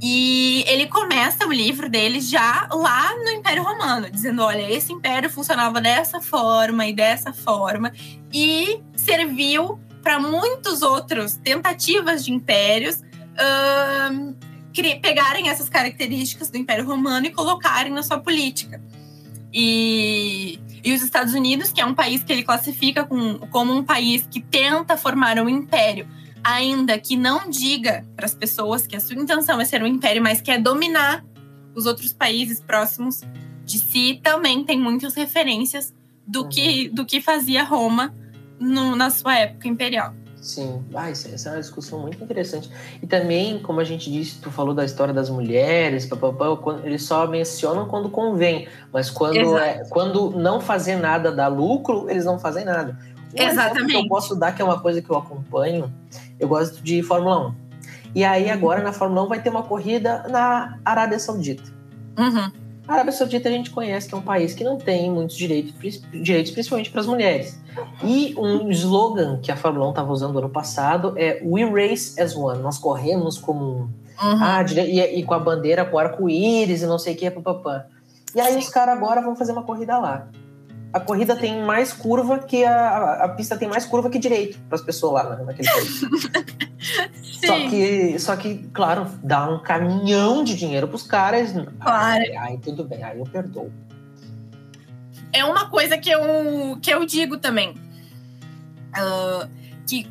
[0.00, 5.28] E ele começa o livro dele já lá no Império Romano, dizendo: olha, esse império
[5.28, 7.92] funcionava dessa forma e dessa forma,
[8.32, 14.36] e serviu para muitos outros tentativas de impérios uh,
[15.02, 18.80] pegarem essas características do Império Romano e colocarem na sua política.
[19.52, 23.82] E, e os Estados Unidos, que é um país que ele classifica com, como um
[23.82, 26.08] país que tenta formar um império,
[26.42, 30.22] ainda que não diga para as pessoas que a sua intenção é ser um império,
[30.22, 31.24] mas quer dominar
[31.74, 33.22] os outros países próximos
[33.64, 35.94] de si, também tem muitas referências
[36.26, 38.14] do, que, do que fazia Roma
[38.58, 40.14] no, na sua época imperial.
[40.40, 42.70] Sim, ah, essa é uma discussão muito interessante.
[43.02, 46.46] E também, como a gente disse, tu falou da história das mulheres, papapá,
[46.82, 52.24] eles só mencionam quando convém, mas quando, é, quando não fazer nada dá lucro, eles
[52.24, 52.98] não fazem nada.
[53.38, 53.92] Um Exatamente.
[53.92, 55.92] que eu posso dar, que é uma coisa que eu acompanho,
[56.38, 57.54] eu gosto de Fórmula 1.
[58.14, 61.70] E aí, agora na Fórmula 1 vai ter uma corrida na Arábia Saudita.
[62.18, 62.50] Uhum.
[62.90, 65.72] A Arábia Saudita a gente conhece que é um país que não tem muitos direitos,
[66.10, 67.56] direitos principalmente para as mulheres.
[68.02, 72.34] E um slogan que a Fórmula 1 estava usando ano passado é We Race as
[72.34, 72.60] One.
[72.60, 73.78] Nós corremos como um.
[74.20, 74.42] Uhum.
[74.42, 77.86] Ah, e, e, com a bandeira com arco-íris e não sei o que, papapá.
[78.34, 80.28] E aí os caras agora vão fazer uma corrida lá.
[80.92, 84.76] A corrida tem mais curva que a, a, pista tem mais curva que direito para
[84.76, 86.00] as pessoas lá naquele país.
[87.44, 91.52] Só que, só que, claro, dá um caminhão de dinheiro pros caras.
[91.80, 92.22] Claro.
[92.22, 93.72] Aí, aí tudo bem, aí eu perdoo.
[95.32, 97.70] É uma coisa que eu, que eu digo também.
[98.90, 99.48] Uh,
[99.86, 100.06] que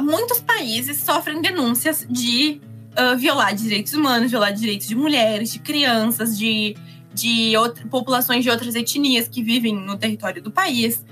[0.00, 2.60] muitos países sofrem denúncias de
[2.98, 6.76] uh, violar direitos humanos, violar direitos de mulheres, de crianças, de,
[7.12, 11.04] de outra, populações de outras etnias que vivem no território do país.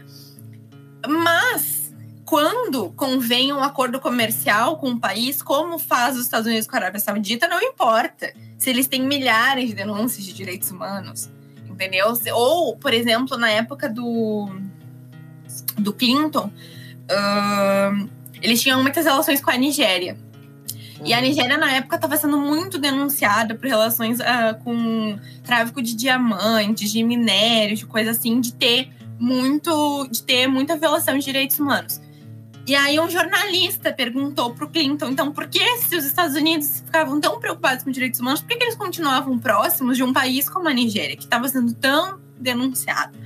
[1.06, 6.74] Mas quando convém um acordo comercial com um país, como faz os Estados Unidos com
[6.76, 11.30] a Arábia Saudita, não importa se eles têm milhares de denúncias de direitos humanos,
[11.70, 12.12] entendeu?
[12.34, 14.48] Ou, por exemplo, na época do,
[15.78, 16.50] do Clinton,
[17.10, 18.08] uh,
[18.42, 20.16] eles tinham muitas relações com a Nigéria.
[21.04, 21.20] E a.
[21.20, 27.02] Nigéria, na época, estava sendo muito denunciada por relações uh, com tráfico de diamantes, de
[27.02, 32.00] minérios, de coisa assim, de ter muito, de ter muita violação de direitos humanos.
[32.66, 36.82] E aí um jornalista perguntou para o Clinton, então, por que se os Estados Unidos
[36.84, 40.50] ficavam tão preocupados com direitos humanos, por que, que eles continuavam próximos de um país
[40.50, 43.25] como a Nigéria, que estava sendo tão denunciado?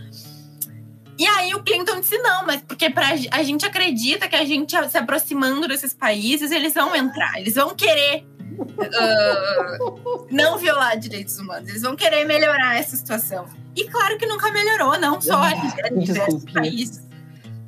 [1.21, 4.75] E aí o Clinton disse não, mas porque pra, a gente acredita que a gente
[4.89, 8.25] se aproximando desses países, eles vão entrar, eles vão querer
[8.59, 13.45] uh, não violar direitos humanos, eles vão querer melhorar essa situação.
[13.77, 17.03] E claro que nunca melhorou, não só a Nigéria, diversos países.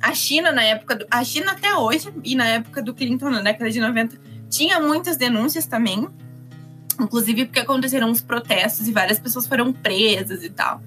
[0.01, 0.95] A China, na época.
[0.95, 4.17] Do, a China até hoje, e na época do Clinton, na década de 90,
[4.49, 6.09] tinha muitas denúncias também.
[6.99, 10.81] Inclusive porque aconteceram uns protestos e várias pessoas foram presas e tal.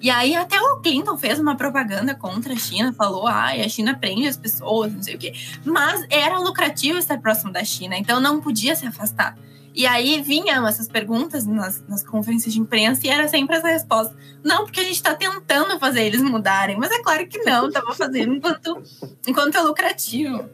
[0.00, 3.96] E aí até o Clinton fez uma propaganda contra a China, falou, ah, a China
[3.98, 5.32] prende as pessoas, não sei o quê.
[5.64, 9.36] Mas era lucrativo estar próximo da China, então não podia se afastar.
[9.78, 14.12] E aí vinham essas perguntas nas, nas conferências de imprensa e era sempre essa resposta.
[14.42, 16.76] Não, porque a gente está tentando fazer eles mudarem.
[16.76, 18.82] Mas é claro que não, estava fazendo enquanto,
[19.24, 20.44] enquanto é lucrativo.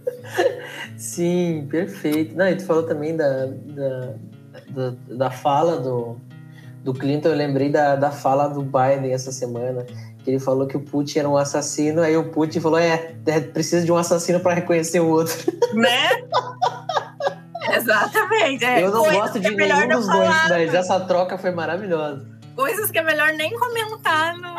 [0.98, 2.36] Sim, perfeito.
[2.36, 4.14] Não, e tu falou também da, da,
[4.68, 6.20] da, da fala do,
[6.84, 9.86] do Clinton, eu lembrei da, da fala do Biden essa semana,
[10.22, 13.40] que ele falou que o Putin era um assassino, aí o Putin falou: é, é
[13.40, 15.34] precisa de um assassino para reconhecer o outro.
[15.74, 16.08] Né?
[17.74, 18.64] Exatamente.
[18.64, 18.84] É.
[18.84, 22.24] Eu não Coisas gosto de é nenhum dos dois, mas essa troca foi maravilhosa.
[22.54, 24.54] Coisas que é melhor nem comentar no...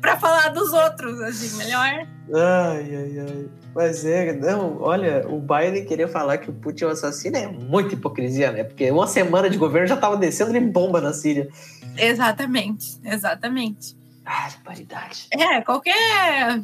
[0.00, 2.06] pra falar dos outros, assim, melhor.
[2.34, 3.48] Ai, ai, ai.
[3.74, 7.46] Mas é, não, olha, o Biden querer falar que o Putin é um assassino é
[7.46, 8.64] muita hipocrisia, né?
[8.64, 11.48] Porque uma semana de governo já tava descendo de bomba na Síria.
[11.96, 13.96] Exatamente, exatamente.
[14.24, 15.28] Ai, paridade.
[15.32, 16.60] É, qualquer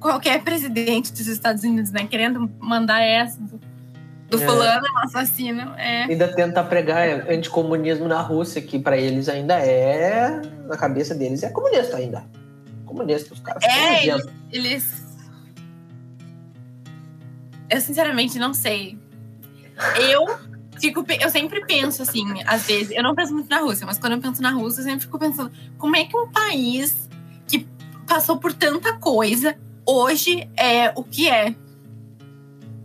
[0.00, 3.40] qualquer presidente dos Estados Unidos, né, querendo mandar essa
[4.28, 4.46] do é.
[4.46, 5.74] fulano é um assassino.
[5.76, 6.04] É.
[6.04, 10.40] Ainda tenta pregar anticomunismo na Rússia, que para eles ainda é.
[10.66, 12.24] Na cabeça deles é comunista ainda.
[12.86, 13.62] Comunista, os caras.
[13.64, 15.04] É, eles, eles.
[17.70, 18.98] Eu sinceramente não sei.
[20.00, 20.38] Eu
[20.80, 21.04] fico.
[21.20, 22.90] Eu sempre penso assim, às vezes.
[22.92, 25.18] Eu não penso muito na Rússia, mas quando eu penso na Rússia, eu sempre fico
[25.18, 27.08] pensando como é que um país
[27.46, 27.66] que
[28.06, 29.56] passou por tanta coisa
[29.86, 31.54] hoje é o que é.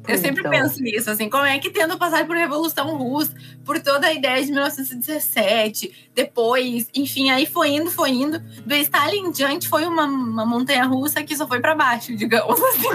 [0.09, 0.51] Eu sempre então...
[0.51, 4.43] penso nisso, assim, como é que tendo passado por Revolução Russa, por toda a ideia
[4.43, 8.39] de 1917, depois, enfim, aí foi indo, foi indo.
[8.39, 12.59] Do Stalin em diante foi uma, uma montanha russa que só foi para baixo, digamos
[12.59, 12.89] assim.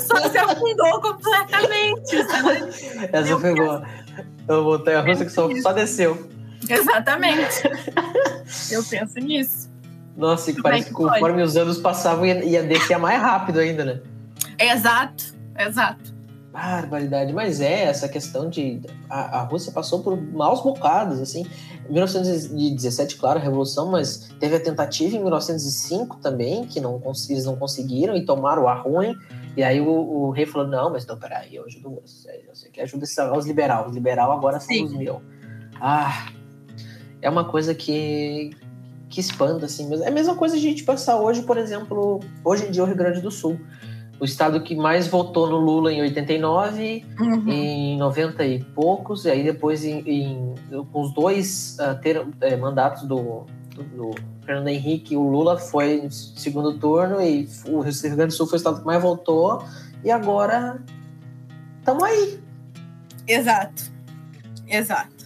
[0.00, 2.24] só, só, se afundou completamente.
[2.24, 3.08] Sabe?
[3.12, 3.86] Essa foi boa.
[4.48, 6.28] É uma montanha russa que só, só desceu.
[6.68, 7.62] Exatamente.
[8.70, 9.70] Eu penso nisso.
[10.16, 14.00] Nossa, e parece que conforme os anos passavam, ia, ia descer mais rápido ainda, né?
[14.58, 16.18] Exato, exato.
[16.50, 18.80] Barbaridade, mas é essa questão de.
[19.08, 21.46] A, a Rússia passou por maus bocados, assim.
[21.88, 27.44] Em 1917, claro, a Revolução, mas teve a tentativa em 1905 também, que não, eles
[27.44, 29.14] não conseguiram e tomaram a ruim.
[29.56, 32.44] E aí o, o, rei falou: Não, mas não, peraí, eu ajudo você.
[32.48, 33.04] Eu sei que ajuda
[33.36, 33.86] os liberais.
[33.86, 34.84] Os liberais agora são Sim.
[34.84, 35.20] os meus.
[35.80, 36.32] Ah,
[37.20, 38.50] é uma coisa que,
[39.08, 39.88] que espanta, assim.
[40.02, 42.96] É a mesma coisa a gente passar hoje, por exemplo, hoje em dia o Rio
[42.96, 43.60] Grande do Sul
[44.20, 47.48] o estado que mais votou no Lula em 89, uhum.
[47.48, 50.54] em 90 e poucos, e aí depois em, em,
[50.92, 54.10] com os dois uh, ter, é, mandatos do, do, do,
[54.44, 58.56] Fernando Henrique, o Lula foi no segundo turno e o Rio Grande do Sul foi
[58.56, 59.62] o estado que mais votou,
[60.02, 60.82] e agora
[61.78, 62.40] estamos aí.
[63.26, 63.82] Exato,
[64.66, 65.17] exato.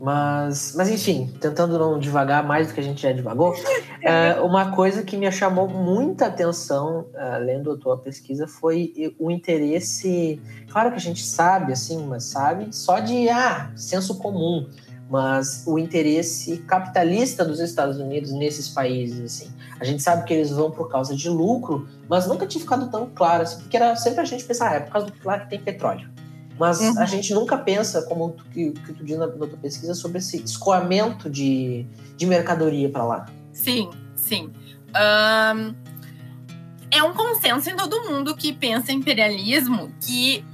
[0.00, 3.54] Mas, mas enfim, tentando não devagar mais do que a gente já divagou,
[4.02, 9.30] é, uma coisa que me chamou muita atenção uh, lendo a tua pesquisa foi o
[9.30, 10.40] interesse.
[10.70, 14.68] Claro que a gente sabe, assim, mas sabe só de ah, senso comum,
[15.08, 19.52] mas o interesse capitalista dos Estados Unidos nesses países, assim.
[19.78, 23.10] A gente sabe que eles vão por causa de lucro, mas nunca tinha ficado tão
[23.14, 25.60] claro, assim, porque era sempre a gente pensar, ah, é por causa do que tem
[25.60, 26.08] petróleo.
[26.58, 26.98] Mas uhum.
[26.98, 30.18] a gente nunca pensa, como tu, que, que tu diz na, na tua pesquisa, sobre
[30.18, 31.86] esse escoamento de,
[32.16, 33.26] de mercadoria para lá.
[33.52, 34.52] Sim, sim.
[34.94, 35.74] Um,
[36.90, 40.44] é um consenso em todo mundo que pensa em imperialismo que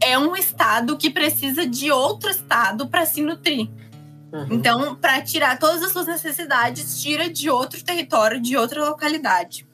[0.00, 3.68] é um Estado que precisa de outro Estado para se nutrir.
[4.32, 4.46] Uhum.
[4.50, 9.67] Então, para tirar todas as suas necessidades, tira de outro território, de outra localidade.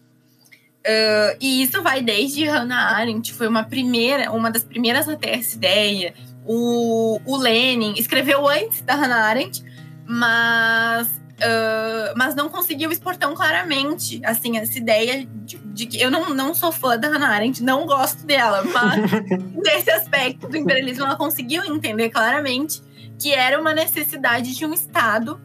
[0.87, 5.39] Uh, e isso vai desde Hannah Arendt, foi uma primeira, uma das primeiras a ter
[5.39, 6.13] essa ideia.
[6.45, 9.65] O, o Lenin escreveu antes da Hannah Arendt,
[10.07, 16.11] mas, uh, mas não conseguiu expor tão claramente assim, essa ideia de, de, que eu
[16.11, 19.11] não, não sou fã da Hannah Arendt, não gosto dela, mas
[19.65, 22.83] nesse aspecto do imperialismo ela conseguiu entender claramente
[23.19, 25.41] que era uma necessidade de um Estado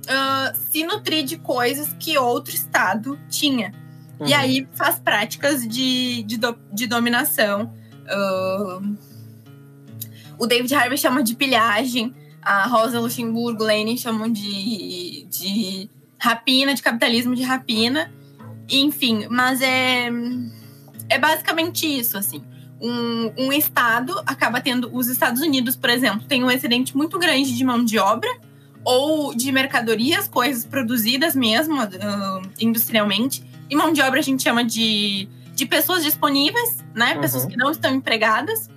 [0.00, 3.72] uh, se nutrir de coisas que outro Estado tinha.
[4.20, 4.26] Uhum.
[4.28, 7.72] E aí faz práticas de, de, do, de dominação.
[8.04, 8.96] Uh,
[10.38, 16.82] o David Harvey chama de pilhagem, a Rosa Luxemburgo, Lenin chamam de, de rapina, de
[16.82, 18.12] capitalismo de rapina.
[18.68, 20.10] Enfim, mas é,
[21.08, 22.42] é basicamente isso, assim.
[22.80, 24.90] Um, um estado acaba tendo...
[24.94, 28.30] Os Estados Unidos, por exemplo, tem um excedente muito grande de mão de obra
[28.84, 34.64] ou de mercadorias, coisas produzidas mesmo, uh, industrialmente, e mão de obra a gente chama
[34.64, 37.14] de, de pessoas disponíveis, né?
[37.14, 37.20] Uhum.
[37.20, 38.68] Pessoas que não estão empregadas.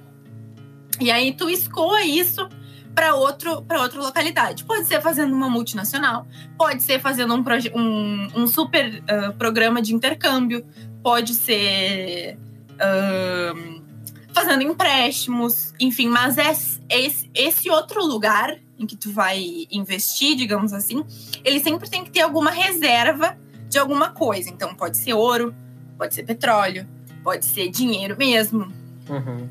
[1.01, 2.47] E aí tu escoa isso
[2.93, 4.63] para outro para outra localidade.
[4.63, 6.27] Pode ser fazendo uma multinacional,
[6.58, 7.43] pode ser fazendo um,
[7.75, 10.63] um, um super uh, programa de intercâmbio,
[11.01, 12.38] pode ser
[12.73, 13.84] uh,
[14.32, 16.51] fazendo empréstimos, enfim, mas é,
[16.89, 21.03] esse, esse outro lugar em que tu vai investir, digamos assim,
[21.43, 23.38] ele sempre tem que ter alguma reserva
[23.73, 24.49] de alguma coisa.
[24.49, 25.53] Então, pode ser ouro,
[25.97, 26.88] pode ser petróleo,
[27.23, 28.71] pode ser dinheiro mesmo.
[29.09, 29.49] Uhum.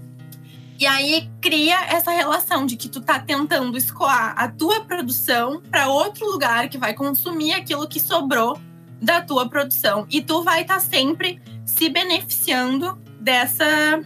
[0.78, 5.88] E aí cria essa relação de que tu tá tentando escoar a tua produção para
[5.88, 8.58] outro lugar que vai consumir aquilo que sobrou
[9.00, 10.06] da tua produção.
[10.08, 14.02] E tu vai estar tá sempre se beneficiando dessa,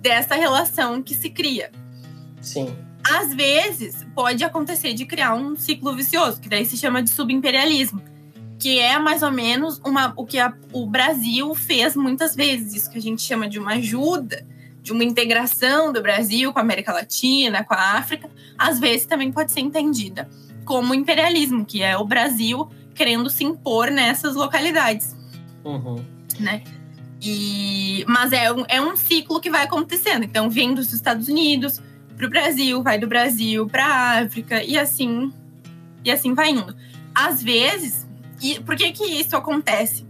[0.00, 1.70] dessa relação que se cria.
[2.40, 2.76] Sim.
[3.04, 8.11] Às vezes, pode acontecer de criar um ciclo vicioso, que daí se chama de subimperialismo
[8.62, 12.88] que é mais ou menos uma, o que a, o Brasil fez muitas vezes, isso
[12.88, 14.46] que a gente chama de uma ajuda,
[14.80, 19.32] de uma integração do Brasil com a América Latina, com a África, às vezes também
[19.32, 20.30] pode ser entendida
[20.64, 25.16] como imperialismo, que é o Brasil querendo se impor nessas localidades.
[25.64, 25.96] Uhum.
[26.38, 26.62] Né?
[27.20, 30.22] E, mas é um, é um ciclo que vai acontecendo.
[30.22, 31.82] Então, vem dos Estados Unidos
[32.16, 35.32] para o Brasil, vai do Brasil para a África, e assim,
[36.04, 36.76] e assim vai indo.
[37.12, 38.06] Às vezes,
[38.42, 40.04] e por que que isso acontece?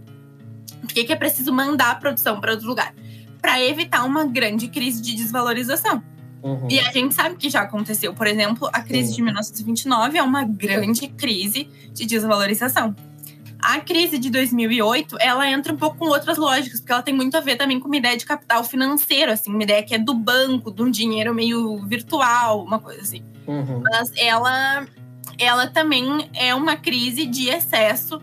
[0.81, 2.93] Por que, que é preciso mandar a produção para outro lugar?
[3.41, 6.03] Para evitar uma grande crise de desvalorização.
[6.41, 6.67] Uhum.
[6.69, 8.13] E a gente sabe que já aconteceu.
[8.13, 9.15] Por exemplo, a crise uhum.
[9.15, 12.93] de 1929 é uma grande crise de desvalorização.
[13.59, 17.37] A crise de 2008, ela entra um pouco com outras lógicas, porque ela tem muito
[17.37, 20.13] a ver também com uma ideia de capital financeiro, assim, uma ideia que é do
[20.13, 23.23] banco, de um dinheiro meio virtual, uma coisa assim.
[23.47, 23.81] Uhum.
[23.81, 24.85] Mas ela
[25.43, 28.21] ela também é uma crise de excesso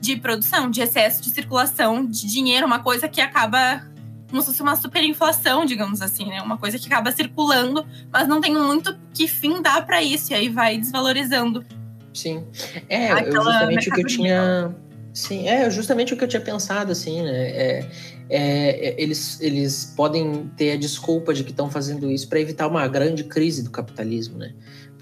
[0.00, 3.86] de produção, de excesso de circulação de dinheiro, uma coisa que acaba
[4.28, 6.42] como se fosse uma superinflação, digamos assim, né?
[6.42, 10.34] Uma coisa que acaba circulando, mas não tem muito que fim dá para isso, e
[10.34, 11.64] aí vai desvalorizando.
[12.12, 12.44] Sim.
[12.88, 14.74] É, justamente o que eu tinha
[15.16, 17.48] Sim, é justamente o que eu tinha pensado, assim, né?
[17.48, 17.88] É,
[18.28, 22.66] é, é eles, eles podem ter a desculpa de que estão fazendo isso para evitar
[22.68, 24.52] uma grande crise do capitalismo, né?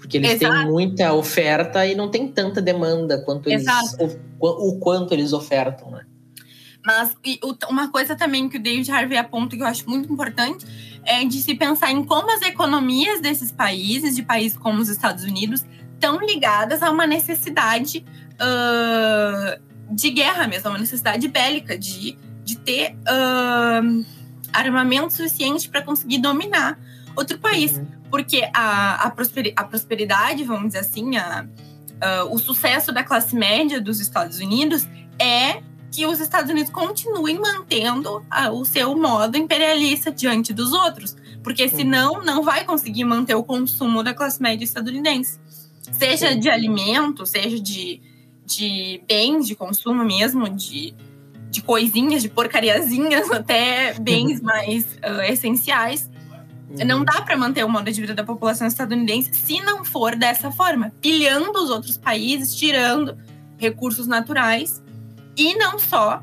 [0.05, 0.53] Porque eles Exato.
[0.53, 3.65] têm muita oferta e não tem tanta demanda quanto eles,
[4.39, 6.05] o, o, quanto eles ofertam, né?
[6.85, 7.15] Mas
[7.67, 10.63] uma coisa também que o David Harvey aponta que eu acho muito importante
[11.03, 15.23] é de se pensar em como as economias desses países, de países como os Estados
[15.23, 15.65] Unidos,
[15.95, 19.59] estão ligadas a uma necessidade uh,
[19.91, 24.05] de guerra mesmo, uma necessidade bélica, de, de ter uh,
[24.53, 26.79] armamento suficiente para conseguir dominar
[27.15, 27.77] outro país.
[27.77, 27.87] Uhum.
[28.15, 33.99] Porque a, a, prosperidade, vamos dizer assim, a, uh, o sucesso da classe média dos
[33.99, 34.87] Estados Unidos
[35.19, 41.13] é que os Estados Unidos continuem mantendo a, o seu modo imperialista diante dos outros.
[41.43, 45.37] Porque senão não vai conseguir manter o consumo da classe média estadunidense.
[45.91, 47.99] Seja de alimento, seja de,
[48.45, 50.95] de bens de consumo mesmo, de,
[51.51, 56.09] de coisinhas, de porcariazinhas, até bens mais uh, essenciais.
[56.83, 60.51] Não dá para manter o modo de vida da população estadunidense se não for dessa
[60.51, 63.17] forma, pilhando os outros países, tirando
[63.57, 64.83] recursos naturais
[65.37, 66.21] e não só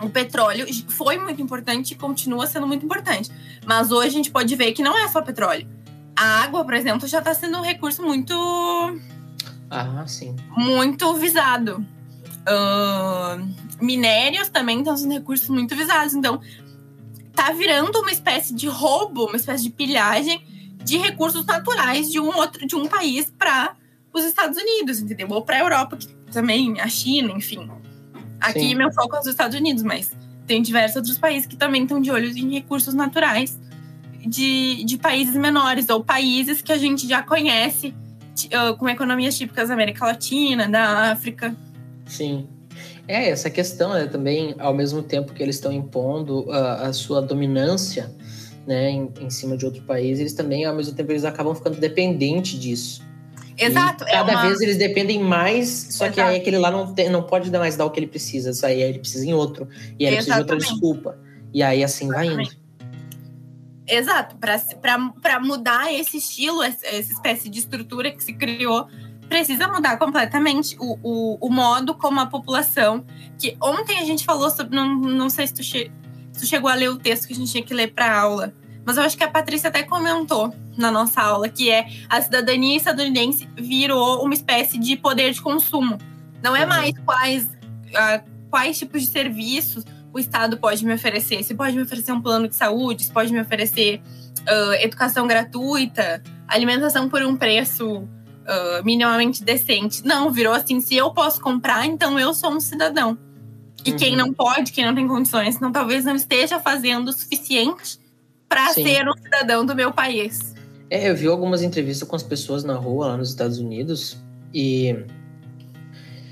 [0.00, 3.30] o petróleo foi muito importante e continua sendo muito importante.
[3.66, 5.66] Mas hoje a gente pode ver que não é só petróleo.
[6.16, 8.34] A água, por exemplo, já está sendo um recurso muito.
[9.70, 10.34] Ah, sim.
[10.56, 11.84] Muito visado.
[12.48, 13.46] Uh,
[13.80, 16.14] minérios também estão sendo recursos muito visados.
[16.14, 16.40] Então,
[17.38, 20.42] tá virando uma espécie de roubo, uma espécie de pilhagem
[20.82, 23.76] de recursos naturais de um outro de um país para
[24.12, 25.28] os Estados Unidos, entendeu?
[25.30, 27.70] Ou para a Europa, que também, a China, enfim.
[28.40, 28.74] Aqui Sim.
[28.74, 30.10] meu foco é os Estados Unidos, mas
[30.48, 33.56] tem diversos outros países que também estão de olho em recursos naturais
[34.26, 37.94] de, de países menores ou países que a gente já conhece
[38.46, 41.54] uh, com economias típicas da América Latina, da África.
[42.04, 42.48] Sim.
[43.08, 47.22] É, essa questão é também, ao mesmo tempo que eles estão impondo uh, a sua
[47.22, 48.14] dominância
[48.66, 51.80] né, em, em, cima de outro país, eles também, ao mesmo tempo, eles acabam ficando
[51.80, 53.02] dependentes disso.
[53.56, 54.04] Exato.
[54.04, 54.46] E cada é uma...
[54.46, 56.12] vez eles dependem mais, só Exato.
[56.12, 58.50] que aí aquele lá não, tem, não pode mais dar o que ele precisa.
[58.50, 59.66] Isso aí ele precisa em outro.
[59.98, 61.18] E aí ele precisa de outra desculpa.
[61.52, 62.36] E aí assim Exatamente.
[62.36, 62.68] vai indo.
[63.88, 64.36] Exato.
[64.36, 68.86] Para mudar esse estilo, essa espécie de estrutura que se criou,
[69.28, 73.04] precisa mudar completamente o, o, o, modo como a população.
[73.38, 74.74] Que ontem a gente falou sobre.
[74.74, 75.90] Não, não sei se tu, che,
[76.32, 78.52] se tu chegou a ler o texto que a gente tinha que ler para aula
[78.88, 82.74] mas eu acho que a Patrícia até comentou na nossa aula que é a cidadania
[82.74, 85.98] estadunidense virou uma espécie de poder de consumo.
[86.42, 87.50] Não é mais quais,
[88.48, 91.42] quais tipos de serviços o Estado pode me oferecer.
[91.42, 94.00] Se pode me oferecer um plano de saúde, se pode me oferecer
[94.40, 98.08] uh, educação gratuita, alimentação por um preço
[98.48, 100.04] uh, minimamente decente.
[100.04, 103.18] Não, virou assim: se eu posso comprar, então eu sou um cidadão.
[103.84, 103.96] E uhum.
[103.96, 107.98] quem não pode, quem não tem condições, não, talvez não esteja fazendo o suficiente
[108.48, 110.54] para ser um cidadão do meu país.
[110.90, 114.16] É, eu vi algumas entrevistas com as pessoas na rua lá nos Estados Unidos
[114.52, 114.96] e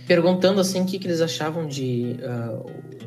[0.06, 2.16] perguntando assim o que, que eles achavam de.
[2.20, 3.06] Uh,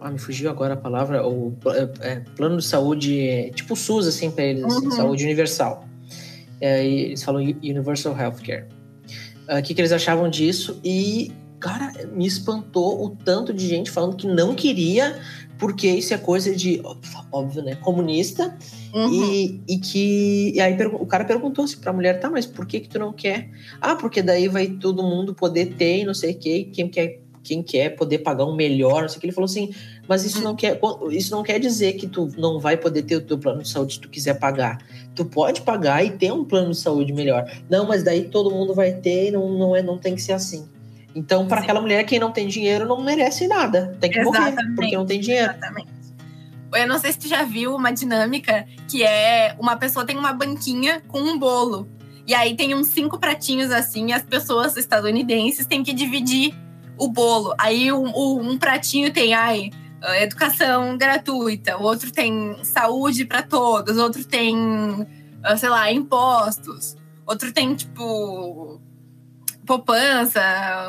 [0.00, 1.26] ah, me fugiu agora a palavra.
[1.26, 1.52] O
[2.00, 4.90] é, plano de saúde, tipo SUS, assim, para eles, uhum.
[4.92, 5.84] saúde universal.
[6.60, 8.66] É, eles falam Universal Healthcare.
[9.48, 10.80] Ah, o uh, que, que eles achavam disso?
[10.82, 15.20] E, cara, me espantou o tanto de gente falando que não queria
[15.58, 16.82] porque isso é coisa de,
[17.32, 18.56] óbvio, né, comunista,
[18.94, 19.12] uhum.
[19.12, 20.52] e, e que.
[20.54, 23.12] E aí o cara perguntou assim pra mulher, tá, mas por que que tu não
[23.12, 23.50] quer?
[23.80, 27.20] Ah, porque daí vai todo mundo poder ter e não sei o quê, quem quer,
[27.46, 29.26] quem quer poder pagar um melhor, não sei o que.
[29.26, 29.72] Ele falou assim,
[30.08, 30.80] mas isso não quer,
[31.12, 33.94] isso não quer dizer que tu não vai poder ter o teu plano de saúde
[33.94, 34.78] se tu quiser pagar.
[35.14, 37.48] Tu pode pagar e ter um plano de saúde melhor.
[37.70, 40.32] Não, mas daí todo mundo vai ter e não, não, é, não tem que ser
[40.32, 40.68] assim.
[41.14, 43.96] Então, para aquela mulher, quem não tem dinheiro não merece nada.
[44.00, 44.54] Tem que Exatamente.
[44.56, 45.52] morrer, porque não tem dinheiro.
[45.52, 45.88] Exatamente.
[46.74, 50.32] Eu não sei se tu já viu uma dinâmica que é uma pessoa tem uma
[50.32, 51.88] banquinha com um bolo.
[52.26, 56.52] E aí tem uns cinco pratinhos assim, e as pessoas estadunidenses têm que dividir
[56.96, 57.54] o bolo.
[57.58, 59.70] Aí um, um pratinho tem, ai,
[60.02, 64.56] ah, educação gratuita, o outro tem saúde para todos, outro tem,
[65.42, 68.80] ah, sei lá, impostos, outro tem, tipo,
[69.66, 70.40] poupança,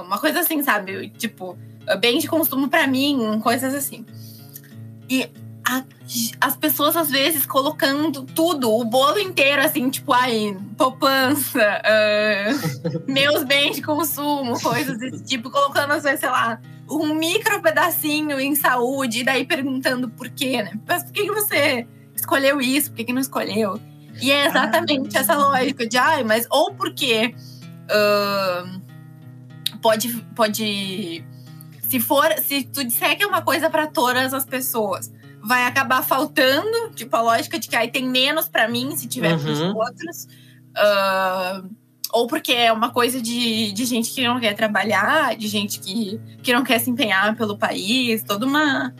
[0.05, 1.09] uma coisa assim, sabe?
[1.09, 1.57] Tipo,
[1.99, 4.05] bem de consumo para mim, coisas assim.
[5.09, 5.29] E
[5.67, 5.83] a,
[6.39, 13.43] as pessoas, às vezes, colocando tudo, o bolo inteiro, assim, tipo, ai, poupança, uh, meus
[13.43, 18.55] bens de consumo, coisas desse tipo, colocando, às vezes, sei lá, um micro pedacinho em
[18.55, 20.71] saúde, e daí perguntando por quê, né?
[20.87, 22.89] Mas por que, que você escolheu isso?
[22.91, 23.77] Por que, que não escolheu?
[24.21, 27.35] E é exatamente ah, essa lógica de, ai, mas ou porque
[27.91, 28.81] uh,
[29.81, 31.23] pode, pode.
[31.81, 35.11] Se for, se tu disser que é uma coisa para todas as pessoas,
[35.47, 39.33] vai acabar faltando, tipo, a lógica de que aí tem menos para mim se tiver
[39.33, 39.51] uhum.
[39.51, 40.27] os outros.
[40.75, 41.69] Uh,
[42.11, 46.19] ou porque é uma coisa de, de gente que não quer trabalhar, de gente que,
[46.43, 48.93] que não quer se empenhar pelo país, toda uma,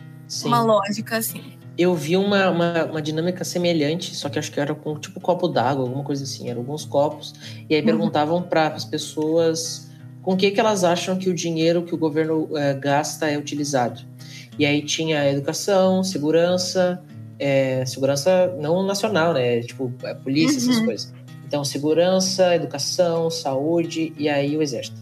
[0.44, 1.42] uma lógica assim.
[1.76, 5.46] Eu vi uma, uma, uma, dinâmica semelhante, só que acho que era com tipo copo
[5.46, 7.34] d'água, alguma coisa assim, eram alguns copos,
[7.68, 7.86] e aí uhum.
[7.86, 9.88] perguntavam para as pessoas
[10.22, 13.38] com o que, que elas acham que o dinheiro que o governo é, gasta é
[13.38, 14.07] utilizado.
[14.58, 17.02] E aí tinha educação, segurança,
[17.38, 19.60] é, segurança não nacional, né?
[19.60, 20.70] Tipo, a polícia, uhum.
[20.70, 21.14] essas coisas.
[21.46, 24.98] Então, segurança, educação, saúde e aí o exército.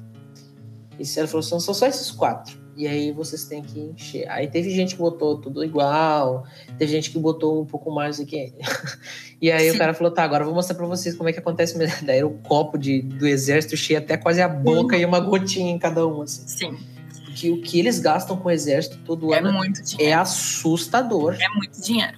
[0.99, 2.67] E ela falou, são só esses quatro.
[2.77, 4.29] E aí vocês têm que encher.
[4.29, 6.45] Aí teve gente que botou tudo igual,
[6.79, 8.53] teve gente que botou um pouco mais aqui.
[9.41, 9.77] e aí Sim.
[9.77, 11.77] o cara falou, tá, agora eu vou mostrar pra vocês como é que acontece.
[12.05, 15.03] Daí era o copo de, do exército cheio até quase a boca uhum.
[15.03, 16.47] e uma gotinha em cada um, assim.
[16.47, 16.96] Sim.
[17.37, 21.37] Que o que eles gastam com o exército todo é ano muito é assustador.
[21.39, 22.17] É muito dinheiro.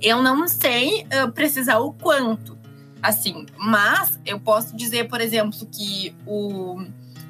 [0.00, 2.56] Eu não sei uh, precisar o quanto,
[3.02, 3.44] assim.
[3.58, 6.82] Mas eu posso dizer, por exemplo, que o,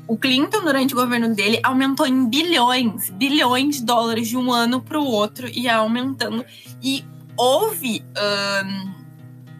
[0.06, 4.80] o Clinton, durante o governo dele, aumentou em bilhões, bilhões de dólares de um ano
[4.80, 6.44] para o outro e aumentando.
[6.80, 7.04] E
[7.36, 8.04] houve,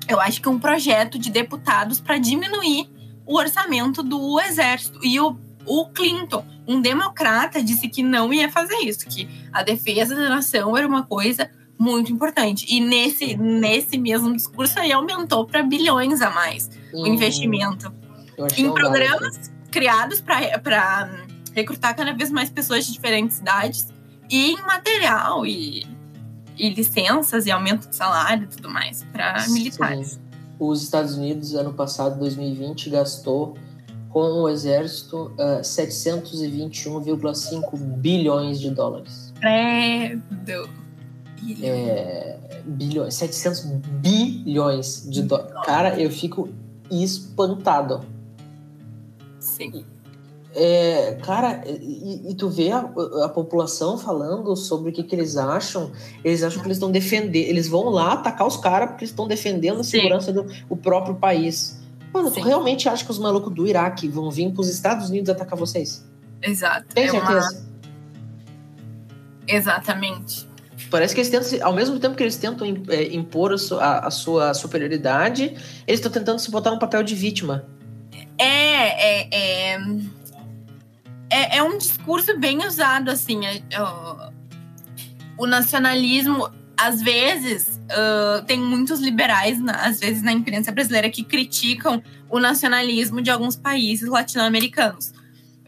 [0.09, 2.89] eu acho que um projeto de deputados para diminuir
[3.27, 5.01] o orçamento do exército.
[5.03, 10.15] E o, o Clinton, um democrata, disse que não ia fazer isso, que a defesa
[10.15, 12.67] da nação era uma coisa muito importante.
[12.69, 17.93] E nesse, nesse mesmo discurso aí aumentou para bilhões a mais hum, o investimento
[18.57, 21.11] em programas criados para
[21.53, 23.89] recrutar cada vez mais pessoas de diferentes idades
[24.31, 25.87] e em material e,
[26.57, 30.21] e licenças e aumento de salário e tudo mais para militares.
[30.59, 33.57] Os Estados Unidos, ano passado, 2020, gastou
[34.15, 39.35] com o exército uh, 721,5 bilhões de dólares.
[39.41, 40.85] Credo
[41.61, 43.63] é, bilhões, 700
[44.01, 45.53] bilhões de dólares.
[45.65, 46.49] Cara, eu fico
[46.91, 48.01] espantado.
[49.39, 49.85] Sim.
[50.57, 52.89] É, cara, e, e, tu vê a,
[53.25, 55.91] a, população falando sobre o que, que eles acham.
[56.23, 57.35] Eles acham que eles estão defendendo.
[57.35, 61.17] Eles vão lá atacar os caras porque eles estão defendendo a segurança do o próprio
[61.17, 61.83] país.
[62.15, 62.43] Mano, Sim.
[62.43, 65.59] tu realmente acha que os malucos do Iraque vão vir para os Estados Unidos atacar
[65.59, 66.09] vocês?
[66.41, 66.87] Exato.
[66.95, 67.51] Tem é certeza?
[67.51, 67.75] Uma...
[69.49, 70.49] Exatamente.
[70.91, 74.11] Parece que eles tentam, ao mesmo tempo que eles tentam é, impor a sua, a
[74.13, 75.57] sua superioridade,
[75.87, 77.67] eles estão tentando se botar no papel de vítima.
[78.39, 79.81] É, é, é,
[81.31, 83.45] é, é um discurso bem usado, assim.
[83.45, 84.31] É, é,
[85.37, 92.03] o nacionalismo, às vezes, uh, tem muitos liberais, às vezes, na imprensa brasileira, que criticam
[92.29, 95.13] o nacionalismo de alguns países latino-americanos.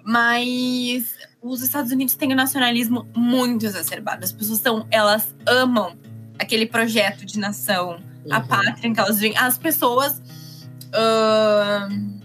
[0.05, 4.25] Mas os Estados Unidos têm um nacionalismo muito exacerbado.
[4.25, 5.97] As pessoas são, elas amam
[6.39, 8.33] aquele projeto de nação, uhum.
[8.33, 9.37] a pátria em que elas vivem.
[9.39, 10.21] As pessoas.
[10.89, 12.17] Uh,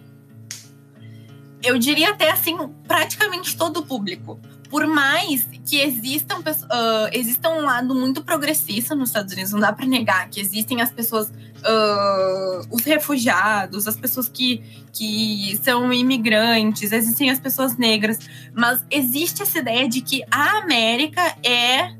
[1.63, 2.57] eu diria até assim,
[2.87, 4.39] praticamente todo o público.
[4.71, 9.73] Por mais que existam, uh, exista um lado muito progressista nos Estados Unidos, não dá
[9.73, 14.63] para negar que existem as pessoas uh, os refugiados, as pessoas que,
[14.93, 18.19] que são imigrantes, existem as pessoas negras,
[18.53, 21.99] mas existe essa ideia de que a América é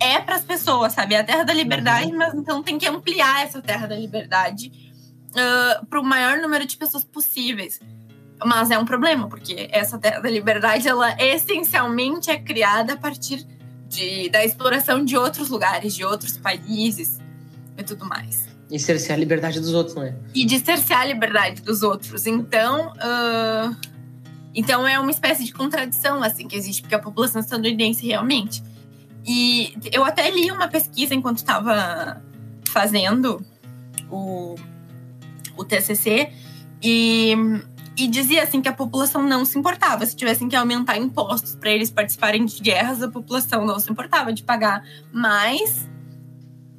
[0.00, 1.14] é para as pessoas, sabe?
[1.14, 2.18] É a terra da liberdade, uhum.
[2.18, 4.72] mas então tem que ampliar essa terra da liberdade
[5.30, 7.78] uh, para o maior número de pessoas possíveis.
[8.44, 13.46] Mas é um problema, porque essa terra da liberdade, ela essencialmente é criada a partir
[13.88, 17.18] de, da exploração de outros lugares, de outros países
[17.76, 18.48] e tudo mais.
[18.70, 20.14] E cercear a liberdade dos outros, não é?
[20.34, 22.26] E de cercear a liberdade dos outros.
[22.26, 23.76] Então, uh,
[24.54, 28.62] então é uma espécie de contradição assim que existe, porque a população estadunidense realmente.
[29.26, 32.22] E eu até li uma pesquisa enquanto estava
[32.64, 33.44] fazendo
[34.10, 34.56] o,
[35.56, 36.32] o TCC
[36.82, 37.34] e,
[37.96, 41.70] e dizia assim que a população não se importava se tivessem que aumentar impostos para
[41.70, 44.82] eles participarem de guerras, a população não se importava de pagar
[45.12, 45.88] mais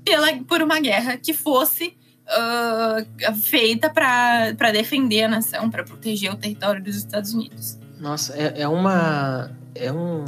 [0.04, 1.96] pela, por uma guerra que fosse
[2.28, 7.78] uh, feita para defender a nação, para proteger o território dos Estados Unidos.
[8.00, 9.52] Nossa, é, é uma.
[9.76, 10.26] É um.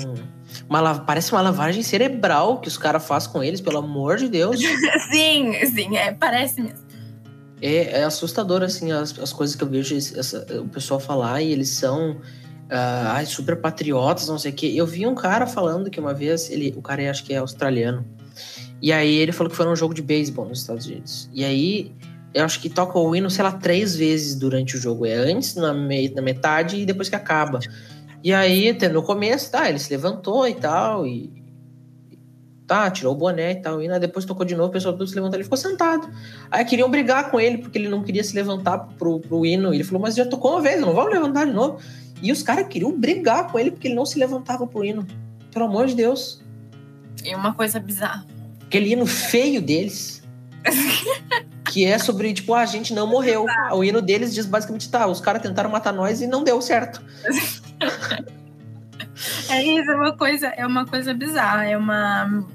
[0.69, 4.57] Uma, parece uma lavagem cerebral que os caras fazem com eles, pelo amor de Deus.
[5.11, 6.84] sim, sim, é, parece mesmo.
[7.61, 11.51] É, é assustador, assim, as, as coisas que eu vejo essa, o pessoal falar e
[11.51, 14.73] eles são uh, super patriotas, não sei o quê.
[14.75, 18.05] Eu vi um cara falando que uma vez, ele, o cara acho que é australiano,
[18.81, 21.29] e aí ele falou que foi num jogo de beisebol nos Estados Unidos.
[21.33, 21.91] E aí
[22.33, 25.05] eu acho que toca o hino, sei lá, três vezes durante o jogo.
[25.05, 27.59] É antes, na, me, na metade e depois que acaba.
[28.21, 31.44] E aí, no começo, tá, ele se levantou e tal, e.
[32.67, 33.81] Tá, tirou o boné e tal.
[33.81, 36.09] E né, depois tocou de novo, o pessoal tudo se levantou, ele ficou sentado.
[36.49, 39.73] Aí queriam brigar com ele, porque ele não queria se levantar pro, pro hino.
[39.73, 41.79] E ele falou, mas já tocou uma vez, não vamos levantar de novo.
[42.21, 45.05] E os caras queriam brigar com ele, porque ele não se levantava pro hino.
[45.51, 46.41] Pelo amor de Deus.
[47.23, 48.25] É uma coisa bizarra.
[48.63, 50.23] Aquele hino feio deles.
[51.71, 53.45] que é sobre, tipo, ah, a gente não morreu.
[53.73, 57.01] O hino deles diz basicamente, tá, os caras tentaram matar nós e não deu certo.
[59.49, 62.45] é isso, é uma coisa, é uma coisa bizarra, é uma.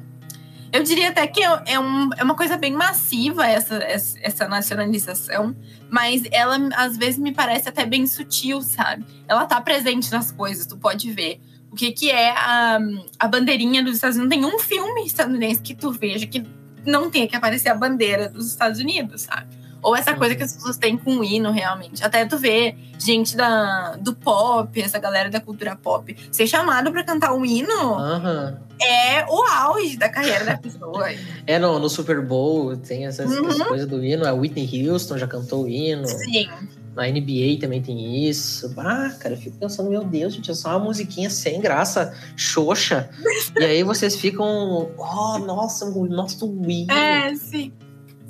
[0.72, 3.76] Eu diria até que é, um, é uma coisa bem massiva essa,
[4.22, 5.54] essa nacionalização,
[5.90, 9.04] mas ela às vezes me parece até bem sutil, sabe?
[9.26, 11.40] Ela tá presente nas coisas, tu pode ver.
[11.72, 12.78] O que, que é a,
[13.18, 14.38] a bandeirinha dos Estados Unidos?
[14.38, 16.44] Não tem um filme estadunidense que tu veja que
[16.84, 19.59] não tenha que aparecer a bandeira dos Estados Unidos, sabe?
[19.82, 22.04] Ou essa coisa que as pessoas têm com o hino, realmente.
[22.04, 27.02] Até tu vê gente da, do pop, essa galera da cultura pop, ser chamado para
[27.02, 28.56] cantar um hino uhum.
[28.82, 31.08] é o auge da carreira da pessoa.
[31.46, 33.48] É, no, no Super Bowl tem essas, uhum.
[33.48, 34.26] essas coisas do hino.
[34.26, 36.06] A Whitney Houston já cantou o hino.
[36.06, 36.48] Sim.
[36.94, 38.72] Na NBA também tem isso.
[38.76, 43.08] Ah, cara, eu fico pensando, meu Deus, gente, é só uma musiquinha sem graça, xoxa.
[43.58, 46.92] e aí vocês ficam, oh, nossa, nosso hino.
[46.92, 47.72] É, sim.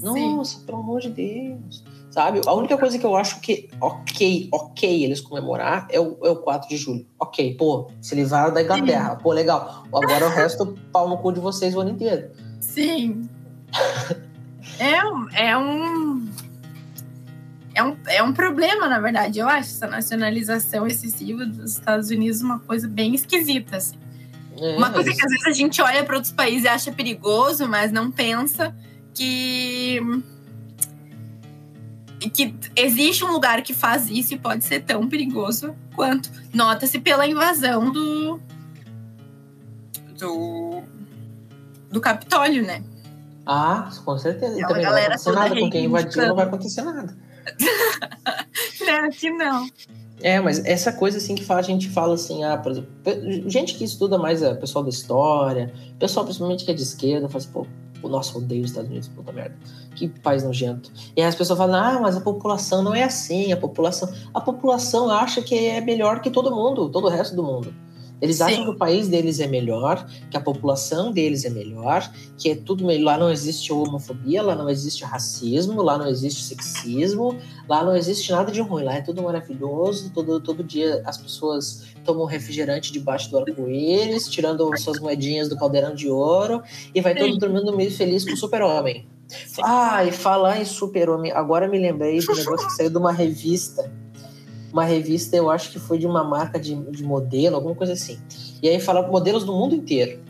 [0.02, 0.66] Nossa, Sim.
[0.66, 1.84] pelo amor de Deus.
[2.10, 2.40] Sabe?
[2.44, 6.36] A única coisa que eu acho que ok, ok eles comemorar é o, é o
[6.36, 7.06] 4 de julho.
[7.18, 9.16] Ok, pô, se livraram da Inglaterra.
[9.16, 9.22] Sim.
[9.22, 9.84] Pô, legal.
[9.92, 12.30] Agora o resto, pau no cu de vocês o ano inteiro.
[12.58, 13.28] Sim.
[14.78, 16.28] é, um, é um.
[17.72, 22.42] É um, é um problema, na verdade, eu acho, essa nacionalização excessiva dos Estados Unidos,
[22.42, 23.96] uma coisa bem esquisita, assim.
[24.58, 27.68] É, uma coisa que às vezes a gente olha para outros países e acha perigoso,
[27.68, 28.74] mas não pensa
[29.14, 30.00] que
[32.32, 37.26] que existe um lugar que faz isso e pode ser tão perigoso quanto nota-se pela
[37.26, 38.40] invasão do
[40.18, 40.82] do
[41.90, 42.82] do Capitólio, né?
[43.46, 44.58] Ah, com certeza.
[44.58, 47.16] E também não vai acontecer nada com quem invadiu, não vai acontecer nada.
[48.86, 49.68] não, que não.
[50.22, 52.90] É, mas essa coisa assim que fala, a gente fala assim, ah, por exemplo,
[53.46, 57.42] gente que estuda mais, a pessoal da história, pessoal principalmente que é de esquerda, fala
[57.42, 59.56] assim, pô, nossa, odeio os Estados Unidos, puta merda.
[59.94, 60.90] Que país nojento.
[61.16, 63.52] E aí as pessoas falam, ah, mas a população não é assim.
[63.52, 67.42] A população, a população acha que é melhor que todo mundo, todo o resto do
[67.42, 67.74] mundo.
[68.20, 68.44] Eles Sim.
[68.44, 72.54] acham que o país deles é melhor, que a população deles é melhor, que é
[72.54, 73.04] tudo melhor.
[73.04, 77.36] Lá não existe homofobia, lá não existe racismo, lá não existe sexismo,
[77.68, 78.84] lá não existe nada de ruim.
[78.84, 84.70] Lá é tudo maravilhoso, todo, todo dia as pessoas tomam refrigerante debaixo do arco-íris, tirando
[84.78, 86.62] suas moedinhas do caldeirão de ouro,
[86.94, 87.20] e vai Sim.
[87.20, 89.08] todo dormindo meio feliz com o super-homem.
[89.62, 93.12] Ah, e falar em super-homem, agora me lembrei de um negócio que saiu de uma
[93.12, 93.90] revista
[94.72, 98.18] uma revista, eu acho que foi de uma marca de, de modelo, alguma coisa assim.
[98.62, 100.20] E aí fala modelos do mundo inteiro.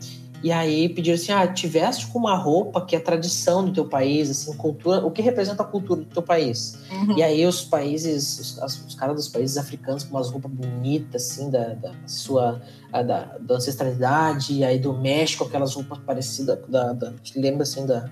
[0.43, 4.29] E aí pediram assim: ah, tiveste com uma roupa que é tradição do teu país,
[4.29, 6.79] assim, cultura, o que representa a cultura do teu país.
[6.91, 7.17] Uhum.
[7.17, 11.49] E aí os países, os, os, caras dos países africanos com umas roupas bonitas, assim,
[11.49, 12.59] da, da sua
[12.91, 17.85] a, da, da, ancestralidade, e aí do México, aquelas roupas parecidas, da, da, lembra assim,
[17.85, 18.09] da,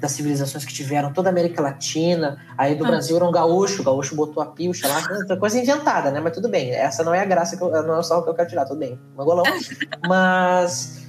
[0.00, 2.88] das civilizações que tiveram toda a América Latina, aí do ah.
[2.88, 6.20] Brasil era um gaúcho, o gaúcho botou a pilcha lá, coisa inventada, né?
[6.20, 8.30] Mas tudo bem, essa não é a graça, que eu, não é só o que
[8.30, 9.44] eu quero tirar, tudo bem, golão.
[10.06, 11.04] Mas.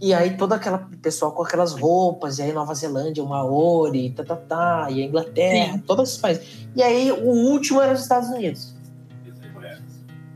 [0.00, 4.24] E aí todo aquele pessoal com aquelas roupas, e aí Nova Zelândia, o Maori, tá,
[4.24, 5.78] tá, tá, e a Inglaterra, Sim.
[5.78, 6.66] todos esses países.
[6.74, 8.74] E aí o último era os Estados Unidos.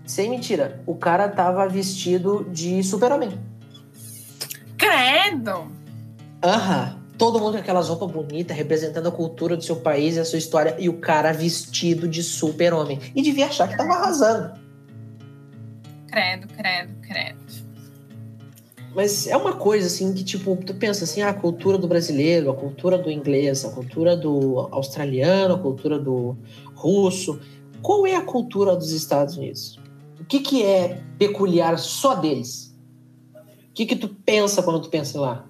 [0.07, 3.40] Sem mentira, o cara tava vestido de super-homem.
[4.78, 5.72] Credo!
[6.44, 10.25] Aham todo mundo com aquelas roupas bonitas, representando a cultura do seu país e a
[10.25, 13.01] sua história, e o cara vestido de super-homem.
[13.14, 14.59] E devia achar que tava arrasando.
[16.09, 17.67] Credo, credo, credo.
[18.95, 22.51] Mas é uma coisa assim que, tipo, tu pensa assim, ah, a cultura do brasileiro,
[22.51, 26.35] a cultura do inglês, a cultura do australiano, a cultura do
[26.75, 27.39] russo.
[27.83, 29.79] Qual é a cultura dos Estados Unidos?
[30.19, 32.75] O que, que é peculiar só deles?
[33.35, 35.47] O que, que tu pensa quando tu pensa lá?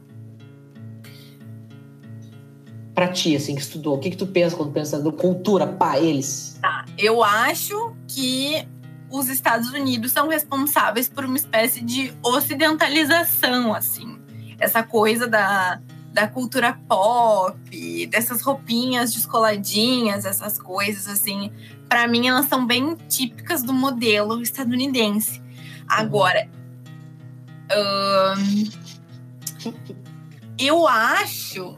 [2.96, 3.96] Para ti, assim, que estudou?
[3.96, 6.58] O que, que tu pensa quando pensa no cultura, pá, eles?
[6.62, 8.66] Tá, eu acho que
[9.10, 14.18] os Estados Unidos são responsáveis por uma espécie de ocidentalização, assim.
[14.58, 15.78] Essa coisa da,
[16.10, 21.52] da cultura pop, dessas roupinhas descoladinhas, essas coisas, assim.
[21.90, 25.42] Para mim, elas são bem típicas do modelo estadunidense.
[25.86, 26.48] Agora,
[27.70, 28.70] hum,
[30.58, 31.76] eu acho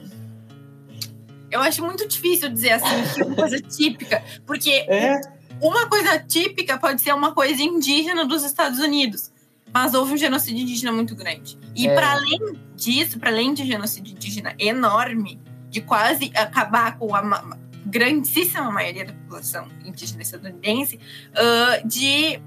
[1.50, 5.20] Eu acho muito difícil dizer assim que é uma coisa típica, porque É,
[5.60, 9.30] uma coisa típica pode ser uma coisa indígena dos Estados Unidos,
[9.72, 11.58] mas houve um genocídio indígena muito grande.
[11.74, 11.94] E É.
[11.94, 12.38] para além
[12.76, 15.40] disso, para além de genocídio indígena enorme,
[15.70, 20.98] de quase acabar com a ma- grandíssima maioria da população indígena estadunidense,
[21.34, 22.40] ah, de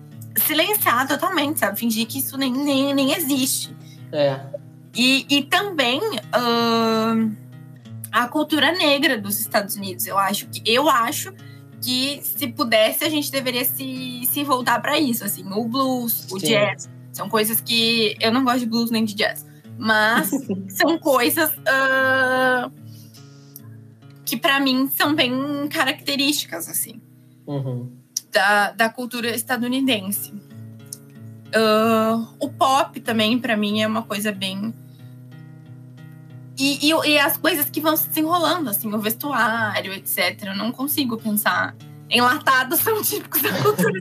[0.46, 1.78] silenciar totalmente, sabe?
[1.80, 3.76] Fingir que isso nem, nem, nem existe.
[4.12, 4.40] é.
[4.96, 6.02] E, e também
[6.34, 7.32] ahn,
[8.12, 10.06] a cultura negra dos Estados Unidos.
[10.06, 11.34] Eu acho que eu acho
[11.82, 16.40] que se pudesse a gente deveria se, se voltar para isso, assim, o blues, o
[16.40, 16.48] Sim.
[16.48, 19.46] jazz, são coisas que eu não gosto de blues nem de jazz,
[19.80, 20.30] mas
[20.70, 22.70] são coisas ah,
[24.26, 25.34] que para mim são bem
[25.70, 27.02] características assim
[27.48, 27.90] Uhum.
[28.32, 30.32] da, da cultura estadunidense.
[31.54, 34.74] Ah, o pop também, pra mim, é uma coisa bem.
[36.62, 40.44] E, e, e as coisas que vão se desenrolando, assim, o vestuário, etc.
[40.46, 41.76] Eu não consigo pensar.
[42.08, 44.00] Enlatados são típicos da cultura.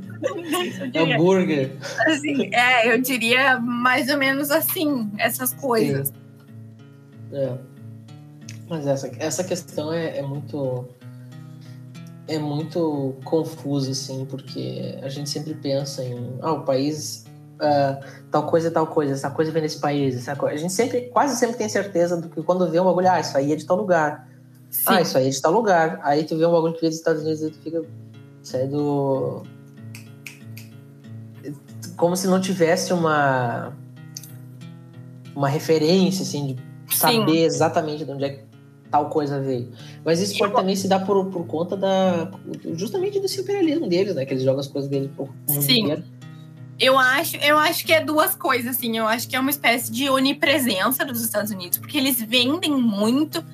[0.94, 1.74] Hambúrguer.
[2.00, 6.12] Assim, é, eu diria mais ou menos assim, essas coisas.
[7.32, 7.56] É.
[8.68, 10.86] Mas essa, essa questão é, é muito.
[12.28, 16.36] É muito confusa, assim, porque a gente sempre pensa em.
[16.42, 17.24] Ah, o país.
[17.61, 18.00] Ah,
[18.30, 20.54] tal coisa é tal coisa, essa coisa vem desse país, essa coisa.
[20.54, 23.36] A gente sempre, quase sempre tem certeza do que quando vê um bagulho, ah, isso
[23.36, 24.28] aí é de tal lugar.
[24.70, 24.84] Sim.
[24.86, 26.00] Ah, isso aí é de tal lugar.
[26.02, 27.82] Aí tu vê um bagulho que veio dos Estados Unidos e tu fica.
[28.42, 29.42] Isso é do.
[31.96, 33.72] Como se não tivesse uma.
[35.34, 36.56] Uma referência, assim,
[36.86, 38.44] de saber exatamente de onde é que
[38.90, 39.70] tal coisa veio.
[40.04, 42.30] Mas isso pode Eu- também se dar por, por conta da.
[42.74, 44.24] justamente desse imperialismo deles, né?
[44.24, 45.82] Que eles jogam as coisas deles pro mundo Sim.
[45.82, 46.02] inteiro.
[46.80, 48.96] Eu acho, eu acho que é duas coisas, assim.
[48.96, 53.44] Eu acho que é uma espécie de onipresença dos Estados Unidos, porque eles vendem muito.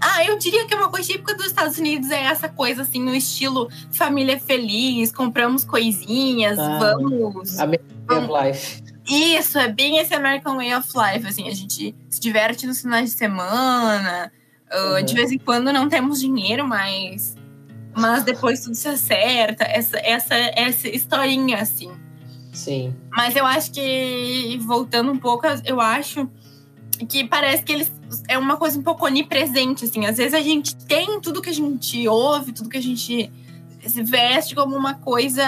[0.00, 3.14] Ah, eu diria que uma coisa típica dos Estados Unidos é essa coisa, assim, no
[3.14, 7.58] estilo família feliz, compramos coisinhas, Ah, vamos.
[7.60, 7.78] A Way
[8.10, 8.82] of Life.
[9.08, 13.10] Isso, é bem esse American Way of Life, assim, a gente se diverte nos finais
[13.10, 14.32] de semana,
[14.70, 15.04] ah, Uhum.
[15.04, 17.36] de vez em quando não temos dinheiro, mas,
[17.94, 21.92] mas depois tudo se acerta, essa, essa, essa historinha, assim.
[22.52, 22.94] Sim.
[23.10, 26.28] Mas eu acho que, voltando um pouco, eu acho
[27.08, 27.92] que parece que eles
[28.28, 30.04] é uma coisa um pouco onipresente, assim.
[30.04, 33.32] Às vezes a gente tem tudo que a gente ouve, tudo que a gente
[33.86, 35.44] se veste como uma coisa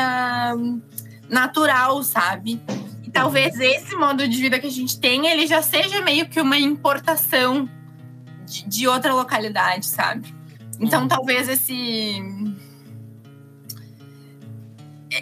[1.28, 2.61] natural, sabe?
[3.02, 6.40] E talvez esse modo de vida que a gente tem, ele já seja meio que
[6.40, 7.68] uma importação
[8.46, 10.34] de, de outra localidade, sabe?
[10.80, 12.20] Então talvez esse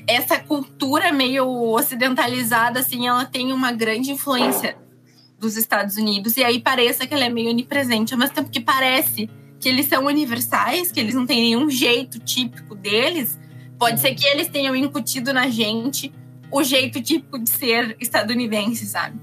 [0.06, 4.76] essa cultura meio ocidentalizada, assim, ela tem uma grande influência
[5.38, 6.36] dos Estados Unidos.
[6.36, 9.28] E aí pareça que ela é meio onipresente, ao mesmo tempo que parece
[9.60, 13.38] que eles são universais, que eles não têm nenhum jeito típico deles.
[13.78, 16.12] Pode ser que eles tenham incutido na gente
[16.50, 19.18] o jeito típico de ser estadunidense, sabe?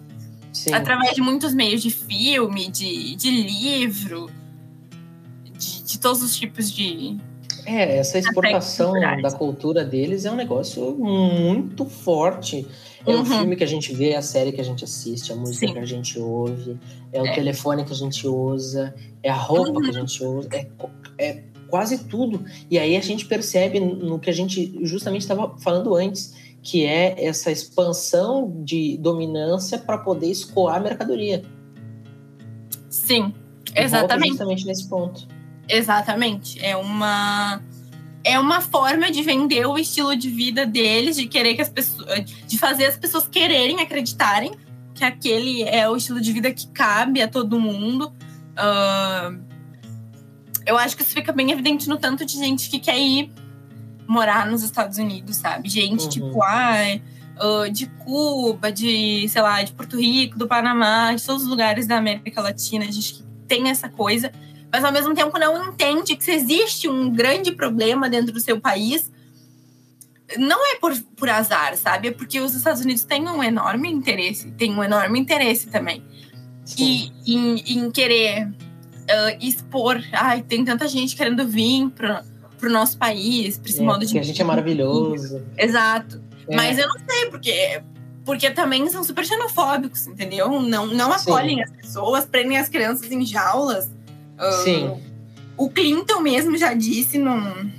[0.51, 0.73] Sim.
[0.73, 4.29] Através de muitos meios de filme, de, de livro,
[5.43, 7.17] de, de todos os tipos de,
[7.71, 12.65] É, essa exportação da cultura deles é um negócio muito forte.
[13.05, 13.25] É o Uhum.
[13.25, 15.73] filme que a gente vê, a série que a gente assiste, a música Sim.
[15.73, 16.77] que a gente ouve,
[17.13, 17.33] é o É.
[17.35, 18.93] telefone que a gente usa,
[19.23, 19.81] é a roupa Uhum.
[19.81, 20.67] que a gente usa, é,
[21.17, 22.43] é quase tudo.
[22.71, 27.23] E aí a gente percebe no que a gente justamente estava falando antes, que é
[27.23, 31.43] essa expansão de dominância para poder escoar a mercadoria.
[32.89, 34.29] Sim, volta exatamente.
[34.29, 35.27] Justamente nesse ponto.
[35.69, 36.59] Exatamente.
[36.63, 37.61] É uma
[38.23, 42.25] é uma forma de vender o estilo de vida deles, de querer que as pessoas,
[42.25, 44.51] de fazer as pessoas quererem acreditarem
[44.93, 48.13] que aquele é o estilo de vida que cabe a todo mundo.
[48.57, 49.31] Ah,
[50.65, 53.31] eu acho que isso fica bem evidente no tanto de gente que quer ir
[54.05, 55.69] morar nos Estados Unidos, sabe?
[55.69, 56.09] Gente Uhum.
[56.09, 57.01] tipo, ai,
[57.37, 61.87] ah, de Cuba, de, sei lá, de Porto Rico, do Panamá, de todos os lugares
[61.87, 64.31] da América Latina, a gente que tem essa coisa
[64.71, 68.59] mas ao mesmo tempo não entende que se existe um grande problema dentro do seu
[68.59, 69.11] país,
[70.37, 72.09] não é por, por azar, sabe?
[72.09, 76.03] É porque os Estados Unidos têm um enorme interesse, tem um enorme interesse também.
[76.63, 77.11] Sim.
[77.25, 78.47] E em, em querer
[79.09, 82.23] ah, expor, ai, tem tanta gente querendo vir para
[82.61, 84.05] o nosso país, para esse É, modo de.
[84.05, 85.43] porque a gente é maravilhoso.
[85.57, 86.21] Exato.
[86.47, 86.55] É.
[86.55, 87.81] Mas eu não sei, porque,
[88.23, 90.61] porque também são super xenofóbicos, entendeu?
[90.61, 91.31] Não, não Sim.
[91.31, 93.89] acolhem as pessoas, prendem as crianças em jaulas.
[94.63, 94.99] Sim.
[95.57, 97.69] O Clinton mesmo já disse num,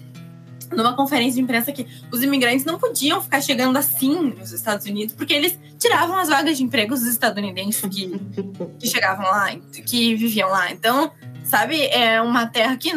[0.71, 5.15] numa conferência de imprensa que os imigrantes não podiam ficar chegando assim nos Estados Unidos,
[5.15, 8.21] porque eles tiravam as vagas de emprego dos estadunidenses que,
[8.79, 9.57] que chegavam lá,
[9.87, 10.71] que viviam lá.
[10.71, 11.11] Então,
[11.45, 11.87] sabe?
[11.87, 12.91] É uma terra que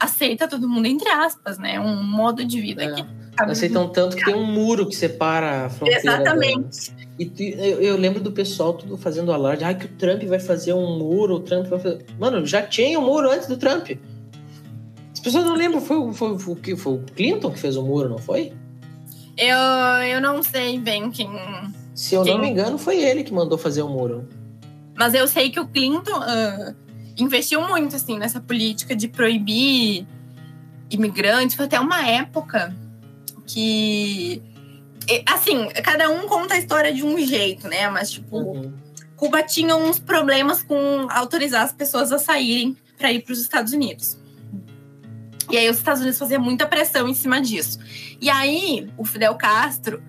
[0.00, 1.78] aceita todo mundo, entre aspas, né?
[1.80, 2.92] Um modo de vida É.
[2.92, 3.04] que.
[3.36, 6.00] Aceitam tanto que tem um muro que separa a fronteira.
[6.00, 6.93] Exatamente.
[7.18, 9.62] E tu- eu, eu lembro do pessoal tudo fazendo alarde.
[9.64, 12.04] Ai, que o Trump vai fazer um muro, o Trump vai fazer.
[12.18, 13.90] Mano, já tinha um muro antes do Trump.
[15.12, 18.08] As pessoas não lembram, foi, o- foi, foi, foi o Clinton que fez o muro,
[18.08, 18.52] não foi?
[19.36, 19.56] Eu,
[20.08, 21.28] eu não sei bem quem.
[21.94, 22.40] Se eu não Quem?
[22.40, 24.28] me engano, foi ele que mandou fazer o muro.
[24.96, 26.74] Mas eu sei que o Clinton ah,
[27.16, 30.06] investiu muito assim nessa política de proibir
[30.90, 31.54] imigrantes.
[31.56, 32.74] Foi até uma época
[33.46, 34.42] que.
[35.26, 37.88] Assim, cada um conta a história de um jeito, né?
[37.90, 38.72] Mas, tipo, Uhum.
[39.16, 43.72] Cuba tinha uns problemas com autorizar as pessoas a saírem para ir para os Estados
[43.72, 44.18] Unidos.
[45.50, 47.78] E aí os Estados Unidos faziam muita pressão em cima disso.
[48.20, 50.02] E aí o Fidel Castro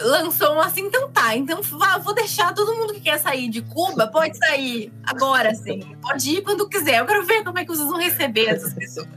[0.00, 1.60] lançou um assim, então tá, então
[2.02, 6.42] vou deixar todo mundo que quer sair de Cuba, pode sair agora, assim, pode ir
[6.42, 7.00] quando quiser.
[7.00, 9.08] Eu quero ver como é que vocês vão receber essas pessoas.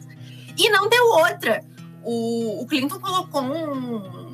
[0.58, 1.64] E não deu outra.
[2.04, 4.25] O, o Clinton colocou um-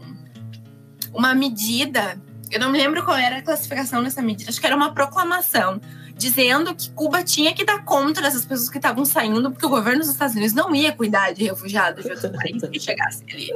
[1.13, 2.19] uma medida
[2.51, 5.79] eu não me lembro qual era a classificação dessa medida, acho que era uma proclamação
[6.17, 9.99] dizendo que Cuba tinha que dar conta dessas pessoas que estavam saindo, porque o governo
[9.99, 13.49] dos Estados Unidos não ia cuidar de refugiados de outros países que chegassem ali.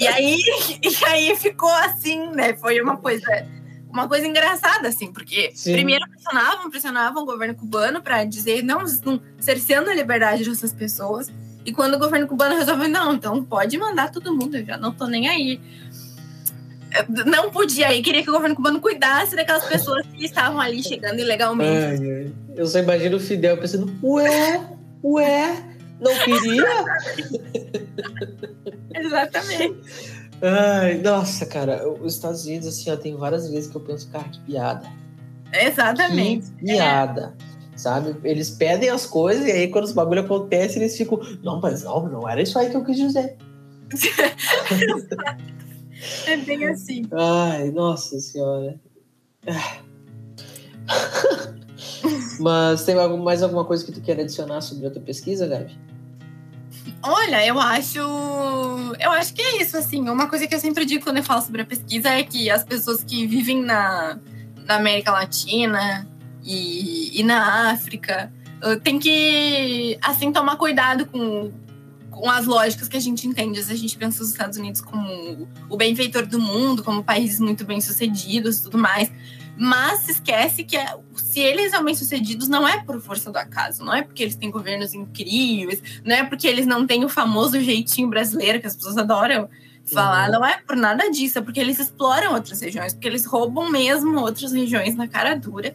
[0.00, 0.36] E aí,
[0.82, 2.54] e aí ficou assim, né?
[2.54, 3.46] Foi uma coisa,
[3.88, 5.72] uma coisa engraçada, assim, porque Sim.
[5.72, 11.30] primeiro pressionavam, pressionavam o governo cubano para dizer, não, estão cerceando a liberdade dessas pessoas.
[11.64, 14.92] E quando o governo cubano resolveu, não, então pode mandar todo mundo, eu já não
[14.92, 15.60] tô nem aí
[17.26, 21.18] não podia ir, queria que o governo cubano cuidasse daquelas pessoas que estavam ali chegando
[21.18, 22.02] ilegalmente.
[22.02, 22.32] Ai, ai.
[22.56, 24.60] Eu só imagino o Fidel pensando, ué,
[25.02, 25.62] ué,
[26.00, 26.84] não queria?
[28.94, 30.24] Exatamente.
[30.40, 34.28] Ai, nossa, cara, os Estados Unidos, assim, ó, tem várias vezes que eu penso, cara,
[34.28, 34.86] que piada.
[35.52, 36.50] Exatamente.
[36.58, 37.34] Que piada.
[37.76, 38.16] Sabe?
[38.22, 42.08] Eles pedem as coisas e aí quando os bagulho acontecem, eles ficam, não, mas não,
[42.08, 43.36] não era isso aí que eu quis dizer.
[46.26, 47.06] É bem assim.
[47.12, 48.80] Ai, nossa senhora.
[49.46, 49.78] Ah.
[52.40, 55.76] Mas tem mais alguma coisa que tu quer adicionar sobre a tua pesquisa, Gabi?
[57.02, 57.98] Olha, eu acho.
[57.98, 60.08] Eu acho que é isso, assim.
[60.08, 62.64] Uma coisa que eu sempre digo quando eu falo sobre a pesquisa é que as
[62.64, 64.18] pessoas que vivem na,
[64.64, 66.08] na América Latina
[66.42, 68.32] e, e na África
[68.62, 71.52] uh, tem que, assim, tomar cuidado com,
[72.14, 73.58] com as lógicas que a gente entende.
[73.58, 77.40] Às vezes a gente pensa os Estados Unidos como o benfeitor do mundo, como países
[77.40, 79.10] muito bem-sucedidos e tudo mais.
[79.56, 83.84] Mas se esquece que é- se eles são bem-sucedidos, não é por força do acaso,
[83.84, 87.60] não é porque eles têm governos incríveis, não é porque eles não têm o famoso
[87.60, 89.48] jeitinho brasileiro que as pessoas adoram
[89.92, 90.32] falar, Uhum.
[90.40, 94.18] não é por nada disso, é porque eles exploram outras regiões, porque eles roubam mesmo
[94.18, 95.74] outras regiões na cara dura.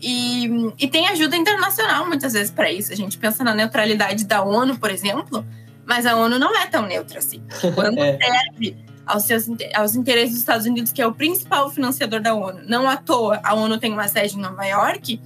[0.00, 0.46] E,
[0.80, 2.92] e tem ajuda internacional muitas vezes para isso.
[2.92, 5.46] A gente pensa na neutralidade da ONU, por exemplo,
[5.86, 7.42] mas a ONU não é tão neutra assim.
[7.74, 8.18] Quando É.
[8.18, 8.76] serve
[9.06, 12.60] aos, seus, aos interesses dos Estados Unidos, que é o principal financiador da ONU.
[12.66, 15.20] Não à toa, a ONU tem uma sede em Nova York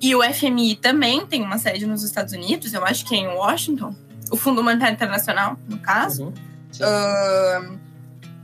[0.00, 3.28] e o FMI também tem uma sede nos Estados Unidos, eu acho que é em
[3.28, 3.94] Washington,
[4.30, 6.26] o Fundo Monetário Internacional, no caso.
[6.26, 6.34] Uhum.
[6.82, 7.78] Ahn,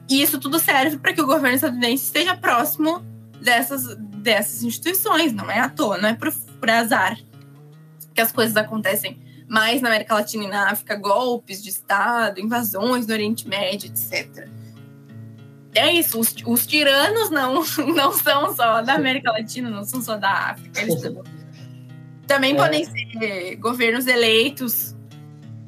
[0.09, 3.05] e isso tudo serve para que o governo estadunidense esteja próximo
[3.41, 7.19] dessas, dessas instituições, não é à toa, não é por, por azar
[8.15, 9.19] que as coisas acontecem
[9.53, 14.49] mais na América Latina e na África, golpes de Estado, invasões no Oriente Médio, etc.
[15.75, 17.63] É isso, os, os tiranos não,
[17.95, 20.81] não são só da América Latina, não são só da África.
[20.81, 20.95] Eles
[22.27, 22.57] também, É.
[22.57, 24.97] podem ser governos eleitos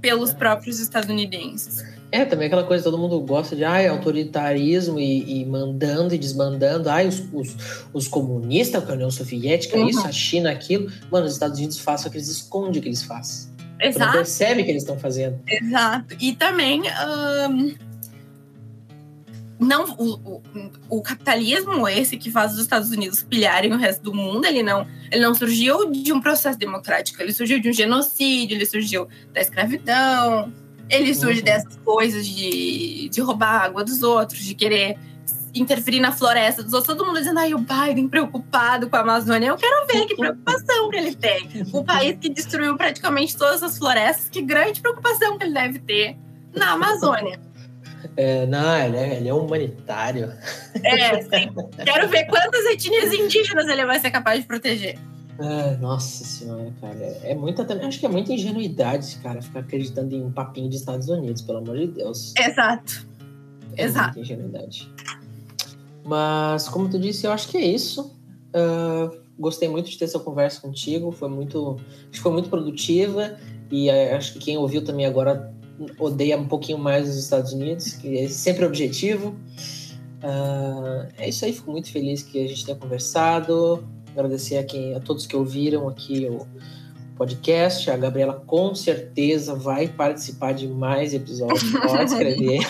[0.01, 1.85] pelos próprios estadunidenses.
[2.11, 6.89] É, também aquela coisa, todo mundo gosta de ai, autoritarismo e, e mandando e desmandando.
[6.89, 7.57] Ai, os, os,
[7.93, 9.89] os comunistas, a União Soviética, Uhum.
[9.89, 10.91] isso, a China, aquilo.
[11.11, 13.53] Mano, os Estados Unidos fazem, só que eles escondem o que eles fazem.
[13.93, 14.13] Tu não Exato.
[14.19, 15.41] percebe o que eles estão fazendo.
[15.47, 16.17] Exato.
[16.21, 16.83] E também
[19.59, 20.43] não o, o,
[20.91, 24.87] o capitalismo esse que faz os Estados Unidos pilharem o resto do mundo, ele não,
[25.11, 29.41] ele não surgiu de um processo democrático, ele surgiu de um genocídio, ele surgiu da
[29.41, 30.53] escravidão,
[30.89, 31.45] ele surge Uhum.
[31.45, 34.99] dessas coisas de, de roubar a água dos outros, de querer
[35.55, 39.49] interferir na floresta dos outros, todo mundo dizendo, ai, o Biden preocupado com a Amazônia.
[39.49, 41.49] Eu quero ver que preocupação que ele tem.
[41.73, 46.17] O país que destruiu praticamente todas as florestas, que grande preocupação que ele deve ter
[46.55, 47.41] na Amazônia.
[48.17, 50.33] É, não, ele é, ele é humanitário.
[50.83, 51.51] É, sim.
[51.85, 54.99] Quero ver quantas etnias indígenas ele vai ser capaz de proteger.
[55.39, 56.97] Ai, nossa senhora, cara.
[57.23, 57.63] É é muita.
[57.87, 61.59] Acho que é muita ingenuidade cara ficar acreditando em um papinho dos Estados Unidos, pelo
[61.59, 62.33] amor de Deus.
[62.39, 63.07] Exato.
[63.77, 64.07] É Exato.
[64.07, 64.93] muita ingenuidade.
[66.05, 68.15] Mas, como tu disse, eu acho que é isso.
[68.55, 73.37] Ah, gostei muito de ter essa conversa contigo, foi muito, acho que foi muito produtiva
[73.71, 75.53] e é, acho que quem ouviu também agora
[75.99, 79.35] odeia um pouquinho mais os Estados Unidos, que é sempre objetivo.
[80.23, 83.85] Uh, é isso aí, fico muito feliz que a gente tenha conversado.
[84.13, 86.47] Agradecer a, quem, a todos que ouviram aqui o
[87.17, 87.91] podcast.
[87.91, 92.61] A Gabriela com certeza vai participar de mais episódios, pode escrever.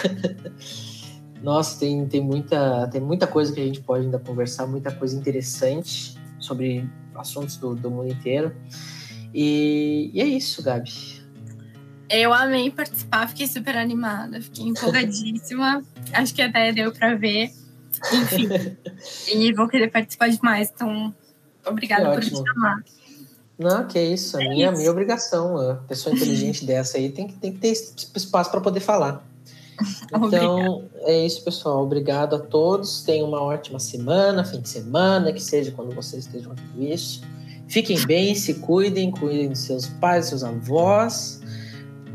[1.44, 5.14] Nossa, tem, tem, muita, tem muita coisa que a gente pode ainda conversar, muita coisa
[5.14, 8.56] interessante sobre assuntos do, do mundo inteiro.
[9.34, 11.22] E, e é isso, Gabi.
[12.08, 15.84] Eu amei participar, fiquei super animada, fiquei empolgadíssima.
[16.14, 17.52] Acho que até deu para ver.
[18.10, 18.48] Enfim.
[19.30, 21.14] e vou querer participar demais, então
[21.66, 22.82] obrigada por me chamar.
[23.58, 24.38] Não, que é isso.
[24.38, 24.78] A é minha, isso.
[24.78, 25.78] minha obrigação.
[25.86, 29.33] Pessoa inteligente dessa aí tem que, tem que ter espaço para poder falar.
[30.14, 31.82] Então, é isso, pessoal.
[31.82, 33.02] Obrigado a todos.
[33.02, 37.22] Tenham uma ótima semana, fim de semana, que seja quando vocês estejam ouvindo isso.
[37.68, 41.40] Fiquem bem, se cuidem, cuidem dos seus pais, seus avós.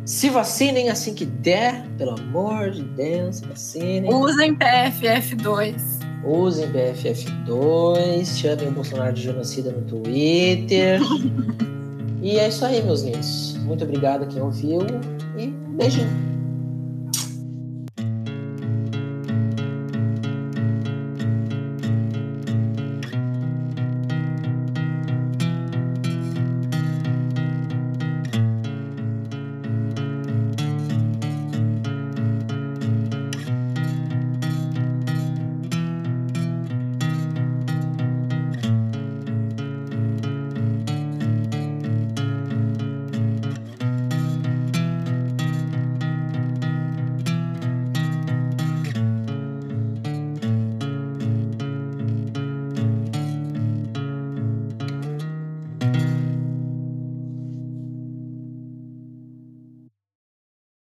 [0.05, 4.11] Se vacinem assim que der, pelo amor de Deus, vacinem.
[4.13, 5.75] Usem PFF2.
[6.23, 8.25] Usem PFF2.
[8.25, 10.99] Chamem o Bolsonaro de genocida no Twitter.
[12.21, 13.57] e é isso aí, meus lindos.
[13.65, 14.81] Muito obrigado a quem ouviu
[15.37, 16.28] e um beijinho.